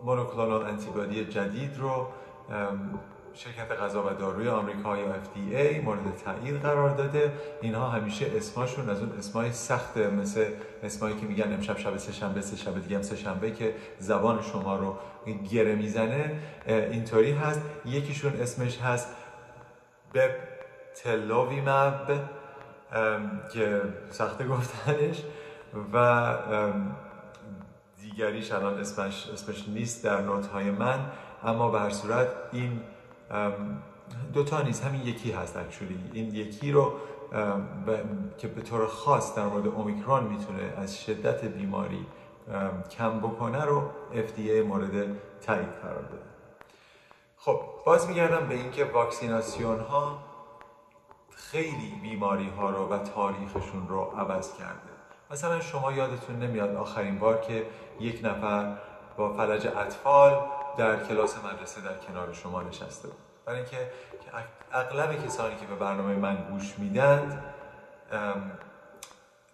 مونوکلونال 0.04 0.62
انتیبادی 0.62 1.24
جدید 1.24 1.78
رو 1.78 2.06
شرکت 3.34 3.72
غذا 3.72 4.06
و 4.06 4.10
داروی 4.10 4.48
آمریکا 4.48 4.96
یا 4.96 5.06
FDA 5.14 5.84
مورد 5.84 6.16
تایید 6.24 6.56
قرار 6.56 6.90
داده. 6.90 7.32
اینها 7.62 7.88
همیشه 7.88 8.26
اسماشون 8.36 8.90
از 8.90 9.00
اون 9.00 9.12
اسمای 9.18 9.52
سخت 9.52 9.96
مثل 9.96 10.44
اسمایی 10.82 11.16
که 11.16 11.26
میگن 11.26 11.52
امشب 11.52 11.78
شب 11.78 11.96
سه 11.96 12.12
شنبه 12.12 12.40
سه 12.40 12.56
شب 12.56 12.82
دیگه 12.82 12.96
هم 12.96 13.02
سه 13.02 13.16
شنبه 13.16 13.50
که 13.50 13.74
زبان 13.98 14.42
شما 14.42 14.76
رو 14.76 14.96
گره 15.50 15.74
می‌زنه. 15.74 16.38
اینطوری 16.66 17.32
هست. 17.32 17.62
یکیشون 17.84 18.32
اسمش 18.40 18.80
هست 18.80 19.08
بب 20.14 20.30
تلوویمب 20.94 22.20
که 23.52 23.82
سخت 24.10 24.48
گفتنش 24.48 25.22
و 25.92 26.34
دیگریش 28.00 28.52
الان 28.52 28.80
اسمش, 28.80 29.28
اسمش 29.32 29.68
نیست 29.68 30.04
در 30.04 30.20
نوت 30.20 30.46
های 30.46 30.70
من 30.70 31.06
اما 31.44 31.70
به 31.70 31.80
هر 31.80 31.90
صورت 31.90 32.28
این 32.52 32.80
دوتا 34.32 34.62
نیست 34.62 34.84
همین 34.84 35.06
یکی 35.06 35.32
هست 35.32 35.56
اکچولی 35.56 35.98
این 36.12 36.34
یکی 36.34 36.72
رو 36.72 36.92
که 38.38 38.48
به 38.48 38.62
طور 38.62 38.86
خاص 38.86 39.34
در 39.34 39.44
مورد 39.44 39.66
اومیکرون 39.66 40.24
می‌تونه 40.24 40.72
از 40.76 41.04
شدت 41.04 41.44
بیماری 41.44 42.06
کم 42.98 43.20
بکنه 43.20 43.64
رو 43.64 43.90
FDA 44.12 44.66
مورد 44.66 44.90
تایید 45.40 45.68
قرار 45.82 46.02
داده 46.02 46.22
خب 47.36 47.60
باز 47.86 48.08
میگردم 48.08 48.48
به 48.48 48.54
اینکه 48.54 48.84
واکسیناسیون 48.84 49.80
ها 49.80 50.18
خیلی 51.40 52.00
بیماری 52.02 52.48
ها 52.48 52.70
رو 52.70 52.88
و 52.88 52.98
تاریخشون 52.98 53.88
رو 53.88 54.00
عوض 54.00 54.54
کرده. 54.56 54.90
مثلا 55.30 55.60
شما 55.60 55.92
یادتون 55.92 56.38
نمیاد 56.38 56.76
آخرین 56.76 57.18
بار 57.18 57.40
که 57.40 57.66
یک 58.00 58.20
نفر 58.24 58.76
با 59.16 59.32
فلج 59.32 59.66
اطفال 59.66 60.40
در 60.76 61.04
کلاس 61.04 61.44
مدرسه 61.44 61.80
در 61.80 61.96
کنار 61.96 62.32
شما 62.32 62.62
نشسته 62.62 63.08
بود. 63.08 63.18
برای 63.46 63.58
اینکه 63.58 63.90
اغلب 64.72 65.26
کسانی 65.26 65.56
که 65.56 65.66
به 65.66 65.74
برنامه 65.74 66.14
من 66.14 66.36
گوش 66.50 66.78
میدند 66.78 67.42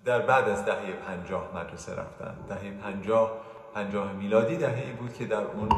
در 0.04 0.18
بعد 0.18 0.48
از 0.48 0.64
دهه 0.64 0.92
پنجاه 0.92 1.48
مدرسه 1.54 1.94
رفتن. 1.94 2.34
دهه 2.48 2.70
پنجاه 2.82 3.32
پنجاه 3.74 4.12
میلادی 4.12 4.56
دهه 4.56 4.82
ای 4.86 4.92
بود 4.92 5.14
که 5.14 5.26
در 5.26 5.44
اون 5.44 5.68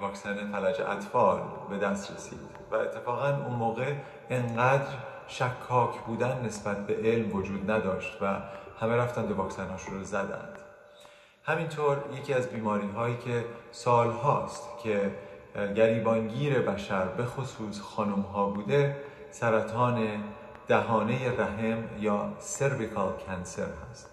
واکسن 0.00 0.52
فلج 0.52 0.80
اطفال 0.80 1.42
به 1.70 1.78
دست 1.78 2.12
رسید. 2.12 2.38
و 2.70 2.74
اتفاقا 2.74 3.28
اون 3.28 3.54
موقع 3.54 3.94
انقدر 4.30 4.88
شکاک 5.28 6.00
بودن 6.06 6.42
نسبت 6.44 6.86
به 6.86 6.94
علم 6.94 7.36
وجود 7.36 7.70
نداشت 7.70 8.18
و 8.20 8.26
همه 8.80 8.96
رفتن 8.96 9.26
به 9.26 9.34
واکسن 9.34 9.68
رو 9.90 10.04
زدند. 10.04 10.58
همینطور 11.44 11.96
یکی 12.16 12.34
از 12.34 12.48
بیماری 12.48 12.90
هایی 12.90 13.16
که 13.16 13.44
سال 13.70 14.10
هاست 14.10 14.62
که 14.82 15.10
گریبانگیر 15.76 16.58
بشر 16.58 17.04
به 17.04 17.24
خصوص 17.24 17.80
خانم 17.80 18.20
ها 18.20 18.46
بوده 18.46 18.96
سرطان 19.30 20.24
دهانه 20.68 21.30
رحم 21.38 21.84
یا 22.00 22.32
سرویکال 22.38 23.12
کنسر 23.26 23.66
هست. 23.90 24.10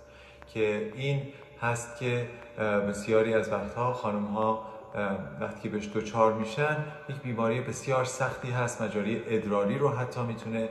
که 0.53 0.91
این 0.95 1.33
هست 1.61 1.99
که 1.99 2.29
بسیاری 2.89 3.33
از 3.33 3.51
وقتها 3.51 3.93
خانم 3.93 4.25
ها 4.25 4.65
وقتی 5.39 5.69
بهش 5.69 5.87
دوچار 5.93 6.33
میشن 6.33 6.77
یک 7.09 7.15
بیماری 7.15 7.61
بسیار 7.61 8.05
سختی 8.05 8.51
هست 8.51 8.81
مجاری 8.81 9.23
ادراری 9.27 9.77
رو 9.77 9.89
حتی 9.89 10.21
می‌تونه 10.21 10.69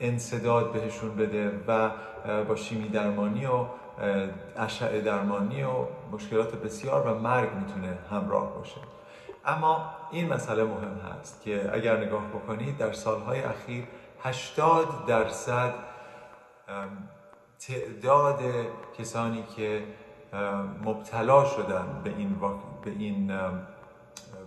انصداد 0.00 0.72
بهشون 0.72 1.16
بده 1.16 1.60
و 1.68 1.90
با 2.44 2.56
شیمی 2.56 2.88
درمانی 2.88 3.46
و 3.46 3.66
اشعه 4.56 5.00
درمانی 5.00 5.62
و 5.62 5.70
مشکلات 6.12 6.54
بسیار 6.54 7.06
و 7.06 7.18
مرگ 7.18 7.48
می‌تونه 7.54 7.98
همراه 8.10 8.54
باشه. 8.54 8.80
اما 9.44 9.90
این 10.10 10.32
مسئله 10.32 10.64
مهم 10.64 11.00
هست 11.12 11.42
که 11.42 11.70
اگر 11.72 11.96
نگاه 12.06 12.28
بکنید 12.28 12.76
در 12.76 12.92
سالهای 12.92 13.42
اخیر 13.42 13.84
80 14.22 15.06
درصد 15.06 15.74
تعداد 17.58 18.40
کسانی 18.98 19.44
که 19.56 19.82
مبتلا 20.84 21.44
شدن 21.44 22.00
به 22.04 22.10
این, 22.10 22.36
به 22.84 22.90
این 22.90 23.32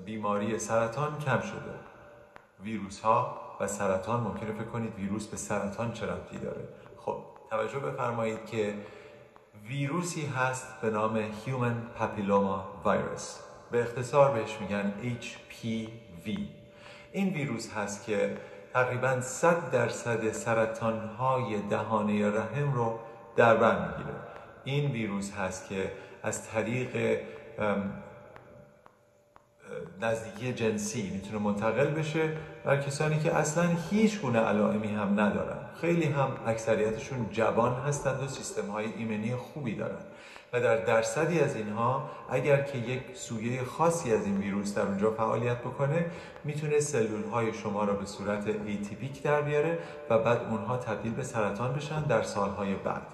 بیماری 0.06 0.60
سرطان 0.60 1.18
کم 1.18 1.40
شده. 1.40 1.76
ویروس 2.64 3.02
ها 3.02 3.45
و 3.60 3.68
سرطان 3.68 4.20
ممکنه 4.20 4.52
فکر 4.52 4.64
کنید 4.64 4.96
ویروس 4.96 5.28
به 5.28 5.38
سرطان 5.38 5.94
چه 5.94 6.06
ربطی 6.06 6.38
داره. 6.38 6.68
خب 6.98 7.18
توجه 7.50 7.80
بفرمایید 7.80 8.46
که 8.46 8.74
ویروسی 9.68 10.26
هست 10.26 10.82
به 10.82 10.90
نام 10.90 11.20
Human 11.32 12.00
Papilloma 12.00 12.86
Virus. 12.88 13.24
به 13.72 13.82
اختصار 13.82 14.32
بهش 14.32 14.58
میگن 14.62 14.94
HPV 15.22 16.40
این 17.12 17.34
ویروس 17.34 17.74
هست 17.74 18.06
که 18.06 18.38
تقریبا 18.74 19.22
100 19.22 19.72
درصد 19.72 20.32
سرطان 20.32 21.08
های 21.08 21.62
دهانه 21.62 22.30
رحم 22.30 22.74
رو 22.74 23.00
در 23.36 23.56
بر 23.56 23.88
می‌گیره. 23.88 24.16
این 24.64 24.92
ویروس 24.92 25.34
هست 25.34 25.70
که 25.70 25.92
از 26.24 26.50
طریق 26.50 27.20
نزدیکی 30.02 30.54
جنسی 30.54 31.10
می‌تونه 31.14 31.40
منتقل 31.40 31.88
بشه 31.88 32.38
بر 32.66 32.78
کسانی 32.78 33.20
که 33.20 33.36
اصلا 33.36 33.70
هیچ 33.90 34.22
گونه 34.22 34.40
علائمی 34.40 34.88
هم 34.88 35.20
ندارن 35.20 35.58
خیلی 35.82 36.06
هم 36.06 36.32
اکثریتشون 36.46 37.30
جوان 37.32 37.74
هستند 37.74 38.24
و 38.24 38.28
سیستم 38.28 38.68
های 38.68 38.86
ایمنی 38.98 39.36
خوبی 39.36 39.76
دارن. 39.76 40.02
و 40.54 40.62
در 40.62 40.78
درصدی 40.78 41.40
از 41.40 41.56
اینها 41.56 42.10
اگر 42.30 42.62
که 42.62 42.78
یک 42.78 43.02
سویه 43.14 43.64
خاصی 43.64 44.14
از 44.14 44.26
این 44.26 44.38
ویروس 44.38 44.76
در 44.76 44.82
اونجا 44.82 45.12
فعالیت 45.12 45.58
بکنه 45.58 46.06
می‌تونه 46.44 46.80
سلول 46.80 47.24
های 47.24 47.54
شما 47.54 47.84
را 47.84 47.94
به 47.94 48.06
صورت 48.06 48.48
ایتیپیک 48.66 49.24
در 49.24 49.42
بیاره 49.42 49.80
و 50.10 50.20
بعد 50.20 50.42
اونها 50.50 50.78
تبدیل 50.78 51.14
به 51.14 51.24
سرطان 51.24 51.74
بشن 51.74 52.04
در 52.04 52.24
سالهای 52.24 52.76
بعد. 52.76 53.08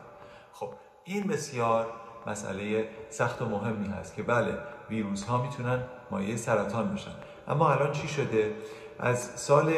خب 0.53 0.73
این 1.03 1.23
بسیار 1.23 1.87
مسئله 2.27 2.89
سخت 3.09 3.41
و 3.41 3.45
مهمی 3.45 3.87
هست 3.87 4.15
که 4.15 4.23
بله 4.23 4.57
ویروس 4.91 5.23
ها 5.23 5.41
می‌تونن 5.41 5.83
مایه 6.11 6.35
سرطان 6.35 6.93
بشن 6.93 7.11
اما 7.47 7.71
الان 7.71 7.91
چی 7.91 8.07
شده؟ 8.07 8.55
از 8.99 9.19
سال 9.39 9.73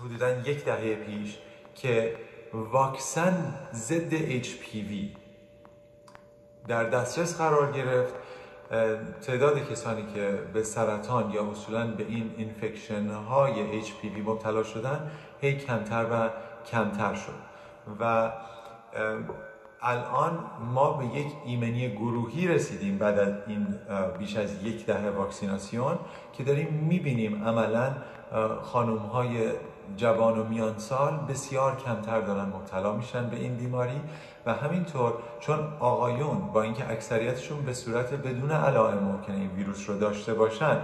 حدودا 0.00 0.30
یک 0.30 0.64
دهه 0.64 0.94
پیش 0.94 1.38
که 1.74 2.16
واکسن 2.52 3.54
ضد 3.72 4.42
HPV 4.42 5.18
در 6.68 6.84
دسترس 6.84 7.38
قرار 7.38 7.72
گرفت. 7.72 8.14
تعداد 9.22 9.70
کسانی 9.70 10.06
که 10.14 10.38
به 10.52 10.62
سرطان 10.62 11.30
یا 11.30 11.50
اصولا 11.50 11.86
به 11.86 12.06
این 12.08 12.34
اینفکشن 12.36 13.08
های 13.08 13.82
HPV 13.82 14.18
مبتلا 14.26 14.62
شدن 14.62 15.10
هی 15.40 15.56
کمتر 15.56 16.06
و 16.10 16.30
کمتر 16.70 17.14
شد. 17.14 17.32
و 18.00 18.32
الان 19.84 20.38
ما 20.74 20.92
به 20.92 21.06
یک 21.06 21.26
ایمنی 21.44 21.88
گروهی 21.88 22.48
رسیدیم 22.48 22.98
بعد 22.98 23.18
از 23.18 23.34
این 23.46 23.66
بیش 24.18 24.36
از 24.36 24.64
یک 24.64 24.86
دهه 24.86 25.10
واکسیناسیون 25.10 25.98
که 26.32 26.44
داریم 26.44 26.68
می‌بینیم 26.88 27.44
عملا 27.44 27.92
خانوم 28.62 28.98
های 28.98 29.52
جوان 29.96 30.38
و 30.38 30.44
میان 30.44 30.78
سال 30.78 31.18
بسیار 31.28 31.76
کمتر 31.76 32.20
دارن 32.20 32.44
مبتلا 32.44 32.92
میشن 32.92 33.30
به 33.30 33.36
این 33.36 33.56
بیماری 33.56 34.00
و 34.46 34.54
همینطور 34.54 35.12
چون 35.40 35.58
آقایون 35.80 36.38
با 36.52 36.62
اینکه 36.62 36.90
اکثریتشون 36.90 37.62
به 37.62 37.72
صورت 37.72 38.12
بدون 38.12 38.50
علائم 38.50 38.98
ممکنه 38.98 39.36
این 39.36 39.50
ویروس 39.50 39.90
رو 39.90 39.98
داشته 39.98 40.34
باشن 40.34 40.78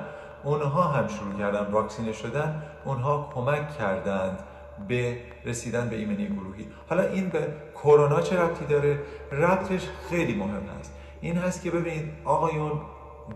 اونها 0.45 0.83
هم 0.83 1.09
شروع 1.09 1.39
کردن 1.39 1.73
واکسینه 1.73 2.13
شدن 2.13 2.63
اونها 2.85 3.31
کمک 3.35 3.79
کردند. 3.79 4.39
به 4.89 5.17
رسیدن 5.45 5.89
به 5.89 5.97
ایمنی 5.97 6.27
گروهی. 6.27 6.69
حالا 6.89 7.03
این 7.03 7.29
به 7.29 7.49
کرونا 7.75 8.21
چه 8.21 8.41
ربطی 8.41 8.65
داره؟ 8.65 8.99
ربطش 9.33 9.89
خیلی 10.11 10.35
مهم 10.35 10.63
هست 10.81 10.95
این 11.21 11.37
هست 11.37 11.63
که 11.63 11.71
ببینید 11.71 12.13
آقایون 12.25 12.81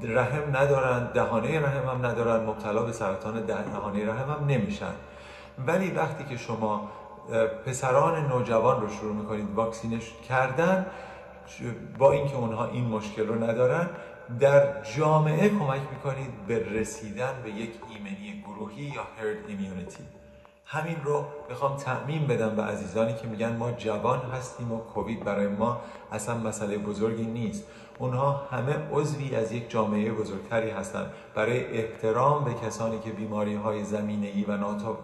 رحم 0.02 0.57
ندارن 0.57 1.12
دهانه 1.12 1.61
رحم 1.61 1.88
هم 1.88 2.07
ندارن 2.07 2.46
مبتلا 2.46 2.83
به 2.83 2.92
سرطان 2.92 3.46
دهانه 3.46 4.07
رحم 4.07 4.30
هم 4.30 4.46
نمیشن. 4.46 4.92
ولی 5.66 5.90
وقتی 5.90 6.24
که 6.24 6.37
شما 6.37 6.90
پسران 7.66 8.26
نوجوان 8.26 8.80
رو 8.80 8.88
شروع 8.88 9.14
می‌کنید 9.14 9.50
واکسینش 9.54 10.12
کردن 10.28 10.87
با 11.98 12.12
اینکه 12.12 12.37
اونها 12.37 12.66
این 12.66 12.85
مشکل 12.85 13.26
رو 13.26 13.44
ندارن 13.44 13.90
در 14.40 14.83
جامعه 14.83 15.48
کمک 15.48 15.80
می‌کنید 15.92 16.46
به 16.46 16.59
رسیدن 16.80 17.33
به 17.44 17.50
یک 17.50 17.70
ایمنی 17.90 18.44
گروهی 18.46 18.83
یا 18.83 19.02
هرد 19.02 19.37
ایمیونیتی 19.48 20.04
همین 20.66 20.96
رو 21.05 21.24
می‌خوام 21.48 21.77
تعمین 21.77 22.27
بدم 22.27 22.57
به 22.57 22.62
عزیزانی 22.62 23.14
که 23.14 23.27
میگن 23.27 23.57
ما 23.57 23.72
جوان 23.72 24.20
هستیم 24.20 24.72
و 24.72 24.79
کووید 24.79 25.24
برای 25.24 25.46
ما 25.46 25.81
اصلا 26.12 26.35
مسئله 26.35 26.79
بزرگی 26.79 27.27
نیست. 27.27 27.64
اونها 27.98 28.46
همه 28.50 28.77
عضوی 28.92 29.37
از 29.37 29.53
یک 29.53 29.70
جامعه 29.70 30.12
بزرگتری 30.12 30.70
هستند 30.70 31.12
برای 31.35 31.79
احترام 31.79 32.44
به 32.44 32.55
کسانی 32.55 32.98
که 32.98 33.11
بیماری 33.11 33.55
های 33.55 33.85
زمینه 33.85 34.27
ای 34.27 34.44
و 34.44 34.57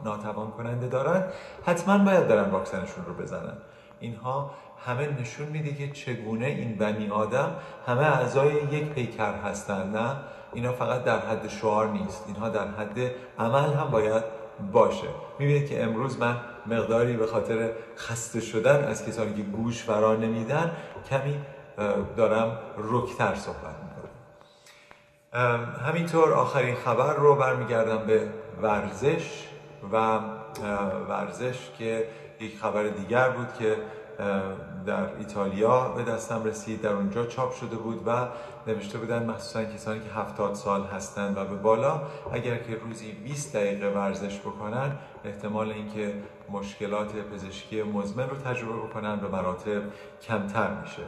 ناتوان 0.05 0.51
کننده 0.51 0.89
دارند 0.89 1.33
حتما 1.67 1.99
باید 1.99 2.29
برن 2.29 2.51
واکسنشون 2.51 3.05
رو 3.07 3.15
بزنن. 3.15 3.57
اینها 4.01 4.51
همه 4.87 5.21
نشون 5.21 5.49
میده 5.49 5.75
که 5.75 5.93
چگونه 5.93 6.47
این 6.47 6.77
بنی 6.77 7.11
آدم 7.11 7.57
همه 7.87 8.03
اعضای 8.03 8.55
یک 8.55 8.85
پیکر 8.85 9.35
هستند 9.35 9.97
نه؟ 9.97 10.17
اینا 10.53 10.73
فقط 10.73 11.05
در 11.05 11.19
حد 11.19 11.49
شعار 11.49 11.89
نیست. 11.89 12.25
اینها 12.27 12.49
در 12.49 12.69
حد 12.69 12.99
عمل 13.39 13.73
هم 13.73 13.91
باید 13.91 14.40
باشه. 14.73 15.09
می‌بینید 15.39 15.69
که 15.69 15.85
امروز 15.85 16.19
من 16.19 16.37
مقداری 16.67 17.17
به 17.17 17.27
خاطر 17.27 17.71
خسته 17.97 18.41
شدن 18.41 18.85
از 18.85 19.07
کسانی 19.07 19.35
که 19.35 19.43
گوش 19.43 19.83
فرا 19.83 20.17
نمیدن 20.17 20.77
کمی 21.11 21.39
دارم 22.17 22.59
رکتر 22.77 23.35
صحبت 23.35 23.75
می‌کنم. 23.83 24.11
همینطور 25.87 26.33
آخرین 26.33 26.75
خبر 26.75 27.15
رو 27.15 27.35
برمیگردم 27.37 28.07
به 28.07 28.29
ورزش 28.63 29.47
و 29.93 30.19
ورزش 31.09 31.71
که 31.79 32.07
یک 32.41 32.59
خبر 32.59 32.83
دیگر 32.83 33.31
بود 33.31 33.55
که 33.59 33.77
در 34.87 35.17
ایتالیا 35.19 35.89
به 35.89 36.03
دستم 36.03 36.45
رسید 36.45 36.81
در 36.83 36.93
اونجا 36.93 37.27
چاپ 37.27 37.53
شده 37.53 37.77
بود 37.77 38.03
و 38.07 38.27
نوشته 38.67 38.99
بودن 38.99 39.31
مخصوصا 39.31 39.65
کسانی 39.65 40.01
که 40.01 40.11
هفتاد 40.11 40.55
سال 40.55 40.85
هستند 40.85 41.39
و 41.39 41.45
به 41.45 41.57
بالا. 41.57 42.03
اگر 42.33 42.57
که 42.57 42.77
روزی 42.77 43.13
20 43.13 43.57
دقیقه 43.57 43.89
ورزش 43.89 44.39
بکنن 44.39 44.93
احتمال 45.25 45.71
اینکه 45.71 46.15
مشکلات 46.51 47.13
پزشکی 47.15 47.83
مزمن 47.83 48.29
رو 48.29 48.37
تجربه 48.37 48.79
بکنن 48.89 49.17
به 49.17 49.29
مراتب 49.29 49.83
کمتر 50.23 50.75
میشه. 50.81 51.03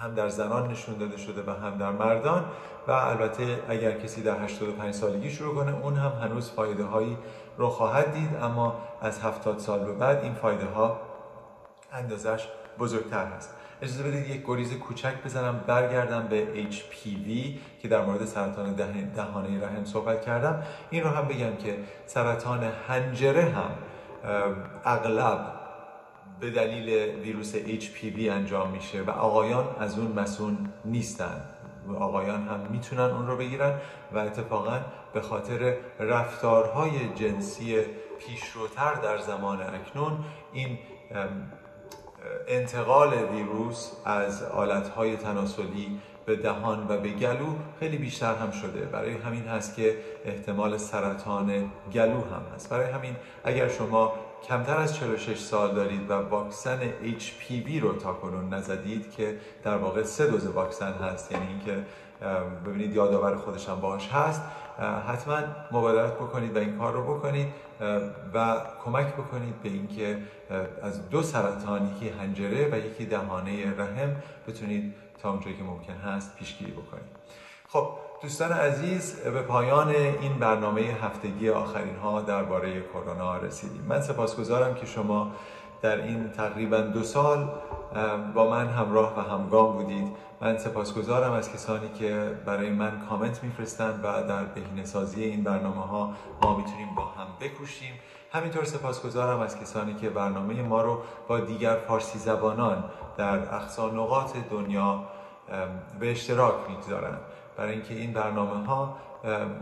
هم 0.00 0.14
در 0.14 0.28
زنان 0.28 0.70
نشون 0.70 0.98
داده 0.98 1.16
شده 1.16 1.42
و 1.46 1.50
هم 1.50 1.78
در 1.78 1.90
مردان 1.90 2.44
و 2.88 2.90
البته 2.90 3.62
اگر 3.68 3.92
کسی 3.92 4.22
در 4.22 4.44
85 4.44 4.94
سالگی 4.94 5.30
شروع 5.30 5.54
کنه 5.54 5.76
اون 5.82 5.96
هم 5.96 6.12
هنوز 6.22 6.50
فایده 6.50 6.84
هایی 6.84 7.18
رو 7.58 7.68
خواهد 7.68 8.12
دید. 8.12 8.36
اما 8.42 8.76
از 9.00 9.20
70 9.20 9.58
سال 9.58 9.84
به 9.84 9.92
بعد 9.92 10.22
این 10.22 10.34
فایده 10.34 10.66
ها 10.66 11.00
اندازش 11.94 12.48
بزرگتر 12.78 13.26
هست. 13.26 13.54
اجازه 13.82 14.02
بدید 14.02 14.30
یک 14.30 14.42
گریز 14.46 14.78
کوچک 14.78 15.22
بزنم 15.24 15.64
برگردم 15.66 16.26
به 16.28 16.68
HPV 16.70 17.28
که 17.82 17.88
در 17.88 18.04
مورد 18.04 18.24
سرطان 18.24 18.72
دهانه 19.16 19.64
رحم 19.64 19.84
صحبت 19.84 20.24
کردم. 20.24 20.62
این 20.90 21.02
رو 21.02 21.10
هم 21.10 21.28
بگم 21.28 21.56
که 21.56 21.78
سرطان 22.06 22.64
حنجره 22.88 23.42
هم 23.42 23.70
اغلب 24.84 25.52
به 26.40 26.50
دلیل 26.50 26.88
ویروس 27.20 27.56
HPV 27.56 28.18
انجام 28.18 28.70
میشه 28.70 29.02
و 29.02 29.10
آقایان 29.10 29.76
از 29.80 29.98
اون 29.98 30.12
مسون 30.12 30.58
نیستن. 30.84 31.40
و 31.88 31.96
آقایان 31.96 32.48
هم 32.48 32.60
می‌تونن 32.70 33.00
اون 33.00 33.26
رو 33.26 33.36
بگیرن 33.36 33.74
و 34.12 34.18
اتفاقا 34.18 34.80
به 35.12 35.20
خاطر 35.20 35.76
رفتارهای 36.00 37.08
جنسی 37.14 37.76
پیشروتر 38.18 38.94
در 38.94 39.18
زمان 39.18 39.62
اکنون 39.62 40.24
این 40.52 40.78
انتقال 42.48 43.14
ویروس 43.32 43.90
از 44.04 44.42
آلتهای 44.42 45.16
تناسلی 45.16 46.00
به 46.26 46.36
دهان 46.36 46.86
و 46.88 46.96
به 47.00 47.08
گلو 47.08 47.54
خیلی 47.80 47.96
بیشتر 47.96 48.34
هم 48.34 48.50
شده. 48.50 48.80
برای 48.80 49.12
همین 49.12 49.44
هست 49.44 49.76
که 49.76 49.96
احتمال 50.24 50.76
سرطان 50.76 51.70
گلو 51.92 52.20
هم 52.20 52.42
هست. 52.54 52.70
برای 52.70 52.90
همین 52.90 53.16
اگر 53.44 53.68
شما 53.68 54.12
کمتر 54.48 54.76
از 54.76 54.96
46 54.96 55.38
سال 55.38 55.74
دارید 55.74 56.10
و 56.10 56.14
واکسن 56.14 56.80
HPV 57.18 57.80
رو 57.80 57.92
تا 57.92 58.12
کنون 58.12 58.54
نزدید 58.54 59.10
که 59.10 59.36
در 59.62 59.76
واقع 59.76 60.02
سه 60.02 60.26
دوز 60.26 60.46
واکسن 60.46 60.92
هست 60.92 61.32
یعنی 61.32 61.46
اینکه 61.46 61.84
ببینید 62.66 62.94
یادآور 62.94 63.36
خودش 63.36 63.68
هم 63.68 63.80
باش 63.80 64.08
هست 64.08 64.42
حتما 64.78 65.38
مبادرت 65.72 66.14
بکنید 66.14 66.56
و 66.56 66.58
این 66.58 66.78
کار 66.78 66.92
رو 66.92 67.14
بکنید 67.14 67.46
و 68.34 68.56
کمک 68.84 69.14
بکنید 69.14 69.62
به 69.62 69.68
اینکه 69.68 70.18
از 70.82 71.10
دو 71.10 71.22
سرطان 71.22 71.90
یکی 71.96 72.08
هنجره 72.08 72.68
و 72.72 72.78
یکی 72.78 73.06
دهانه 73.06 73.74
رحم 73.78 74.16
بتونید 74.48 74.94
تا 75.22 75.30
اونجایی 75.30 75.56
که 75.56 75.62
ممکن 75.62 75.94
هست 75.94 76.36
پیشگیری 76.36 76.72
بکنید. 76.72 77.24
خب 77.68 77.88
دوستان 78.22 78.52
عزیز 78.52 79.20
به 79.20 79.42
پایان 79.42 79.88
این 79.88 80.38
برنامه 80.38 80.80
هفتگی 80.80 81.50
آخرین 81.50 81.96
ها 81.96 82.20
درباره 82.20 82.82
کرونا 82.82 83.36
رسیدیم. 83.36 83.84
من 83.88 84.00
سپاسگزارم 84.00 84.74
که 84.74 84.86
شما 84.86 85.32
در 85.84 86.02
این 86.02 86.30
تقریبا 86.30 86.80
دو 86.80 87.02
سال 87.02 87.48
با 88.34 88.50
من 88.50 88.68
همراه 88.68 89.18
و 89.18 89.20
همگام 89.20 89.76
بودید. 89.76 90.16
من 90.40 90.58
سپاسگزارم 90.58 91.32
از 91.32 91.52
کسانی 91.52 91.88
که 91.88 92.38
برای 92.46 92.70
من 92.70 93.06
کامنت 93.08 93.44
میفرستند 93.44 94.00
و 94.04 94.28
در 94.28 94.44
بهینه 94.44 94.84
سازی 94.84 95.24
این 95.24 95.44
برنامه 95.44 95.82
ها 95.82 96.10
ما 96.42 96.56
می‌تونیم 96.56 96.94
با 96.96 97.02
هم 97.02 97.26
بکوشیم. 97.40 97.92
همینطور 98.32 98.64
سپاسگزارم 98.64 99.40
از 99.40 99.60
کسانی 99.60 99.94
که 99.94 100.10
برنامه 100.10 100.62
ما 100.62 100.82
رو 100.82 100.98
با 101.28 101.40
دیگر 101.40 101.76
فارسی 101.76 102.18
زبانان 102.18 102.84
در 103.16 103.54
اقصا 103.54 103.90
نقاط 103.90 104.36
دنیا 104.50 105.04
به 106.00 106.10
اشتراک 106.10 106.54
می‌گذارند. 106.68 107.20
برای 107.56 107.72
اینکه 107.72 107.94
این 107.94 108.12
برنامه 108.12 108.66
ها 108.66 108.96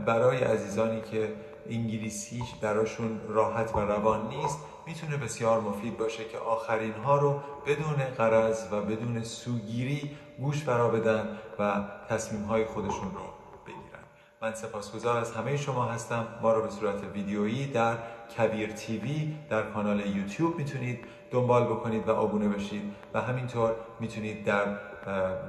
برای 0.06 0.38
عزیزانی 0.38 1.00
که 1.00 1.34
انگلیسی 1.70 2.42
براشون 2.60 3.20
راحت 3.28 3.76
و 3.76 3.80
روان 3.80 4.28
نیست 4.28 4.58
می‌تونه 4.86 5.16
بسیار 5.16 5.60
مفید 5.60 5.98
باشه 5.98 6.24
که 6.24 6.38
آخرین 6.38 6.92
ها 6.92 7.16
رو 7.16 7.40
بدون 7.66 7.96
قرض 8.16 8.66
و 8.72 8.80
بدون 8.80 9.22
سوگیری 9.22 10.16
گوش 10.38 10.64
برا 10.64 10.88
بدن 10.88 11.38
و 11.58 11.84
تصمیم 12.08 12.44
های 12.44 12.64
خودشون 12.64 13.14
رو 13.14 13.22
بگیرن. 13.66 14.04
من 14.42 14.54
سپاسگزار 14.54 15.16
از 15.16 15.32
همه 15.32 15.56
شما 15.56 15.84
هستم. 15.84 16.26
ما 16.42 16.52
رو 16.52 16.62
به 16.62 16.70
صورت 16.70 17.04
ویدیویی 17.14 17.66
در 17.66 17.96
کبیر 18.38 18.72
تیوی 18.72 19.34
در 19.50 19.62
کانال 19.62 20.16
یوتیوب 20.16 20.56
می‌تونید 20.56 21.04
دنبال 21.30 21.64
بکنید 21.64 22.08
و 22.08 22.12
آبونه 22.12 22.48
بشید 22.48 22.94
و 23.14 23.20
همینطور 23.20 23.74
می‌تونید 24.00 24.44
در 24.44 24.76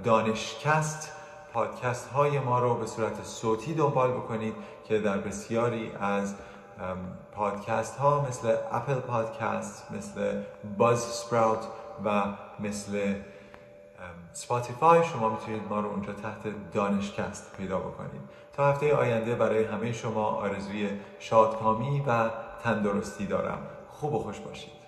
دانشکست 0.03 1.11
پادکست 1.53 2.09
های 2.09 2.39
ما 2.39 2.59
رو 2.59 2.75
به 2.75 2.85
صورت 2.85 3.23
صوتی 3.23 3.73
دنبال 3.73 4.11
بکنید 4.11 4.53
که 4.83 4.99
در 4.99 5.17
بسیاری 5.17 5.91
از 5.99 6.35
پادکست 7.31 7.97
ها 7.97 8.25
مثل 8.29 8.55
اپل 8.71 8.95
پادکست 8.95 9.91
مثل 9.91 10.41
باز 10.77 10.99
سپراوت 10.99 11.67
و 12.05 12.23
مثل 12.59 13.15
سپاتیفای 14.33 15.03
شما 15.03 15.29
می‌تونید 15.29 15.61
ما 15.69 15.79
رو 15.79 15.89
اونجا 15.89 16.13
تحت 16.13 16.71
دانشکست 16.73 17.55
پیدا 17.57 17.79
بکنید. 17.79 18.21
تا 18.53 18.71
هفته 18.71 18.95
آینده 18.95 19.35
برای 19.35 19.63
همه 19.63 19.91
شما 19.91 20.25
آرزوی 20.25 20.89
شادکامی 21.19 22.03
و 22.07 22.29
تندرستی 22.63 23.25
دارم. 23.25 23.57
خوب 23.89 24.13
و 24.13 24.19
خوش 24.19 24.39
باشید. 24.39 24.82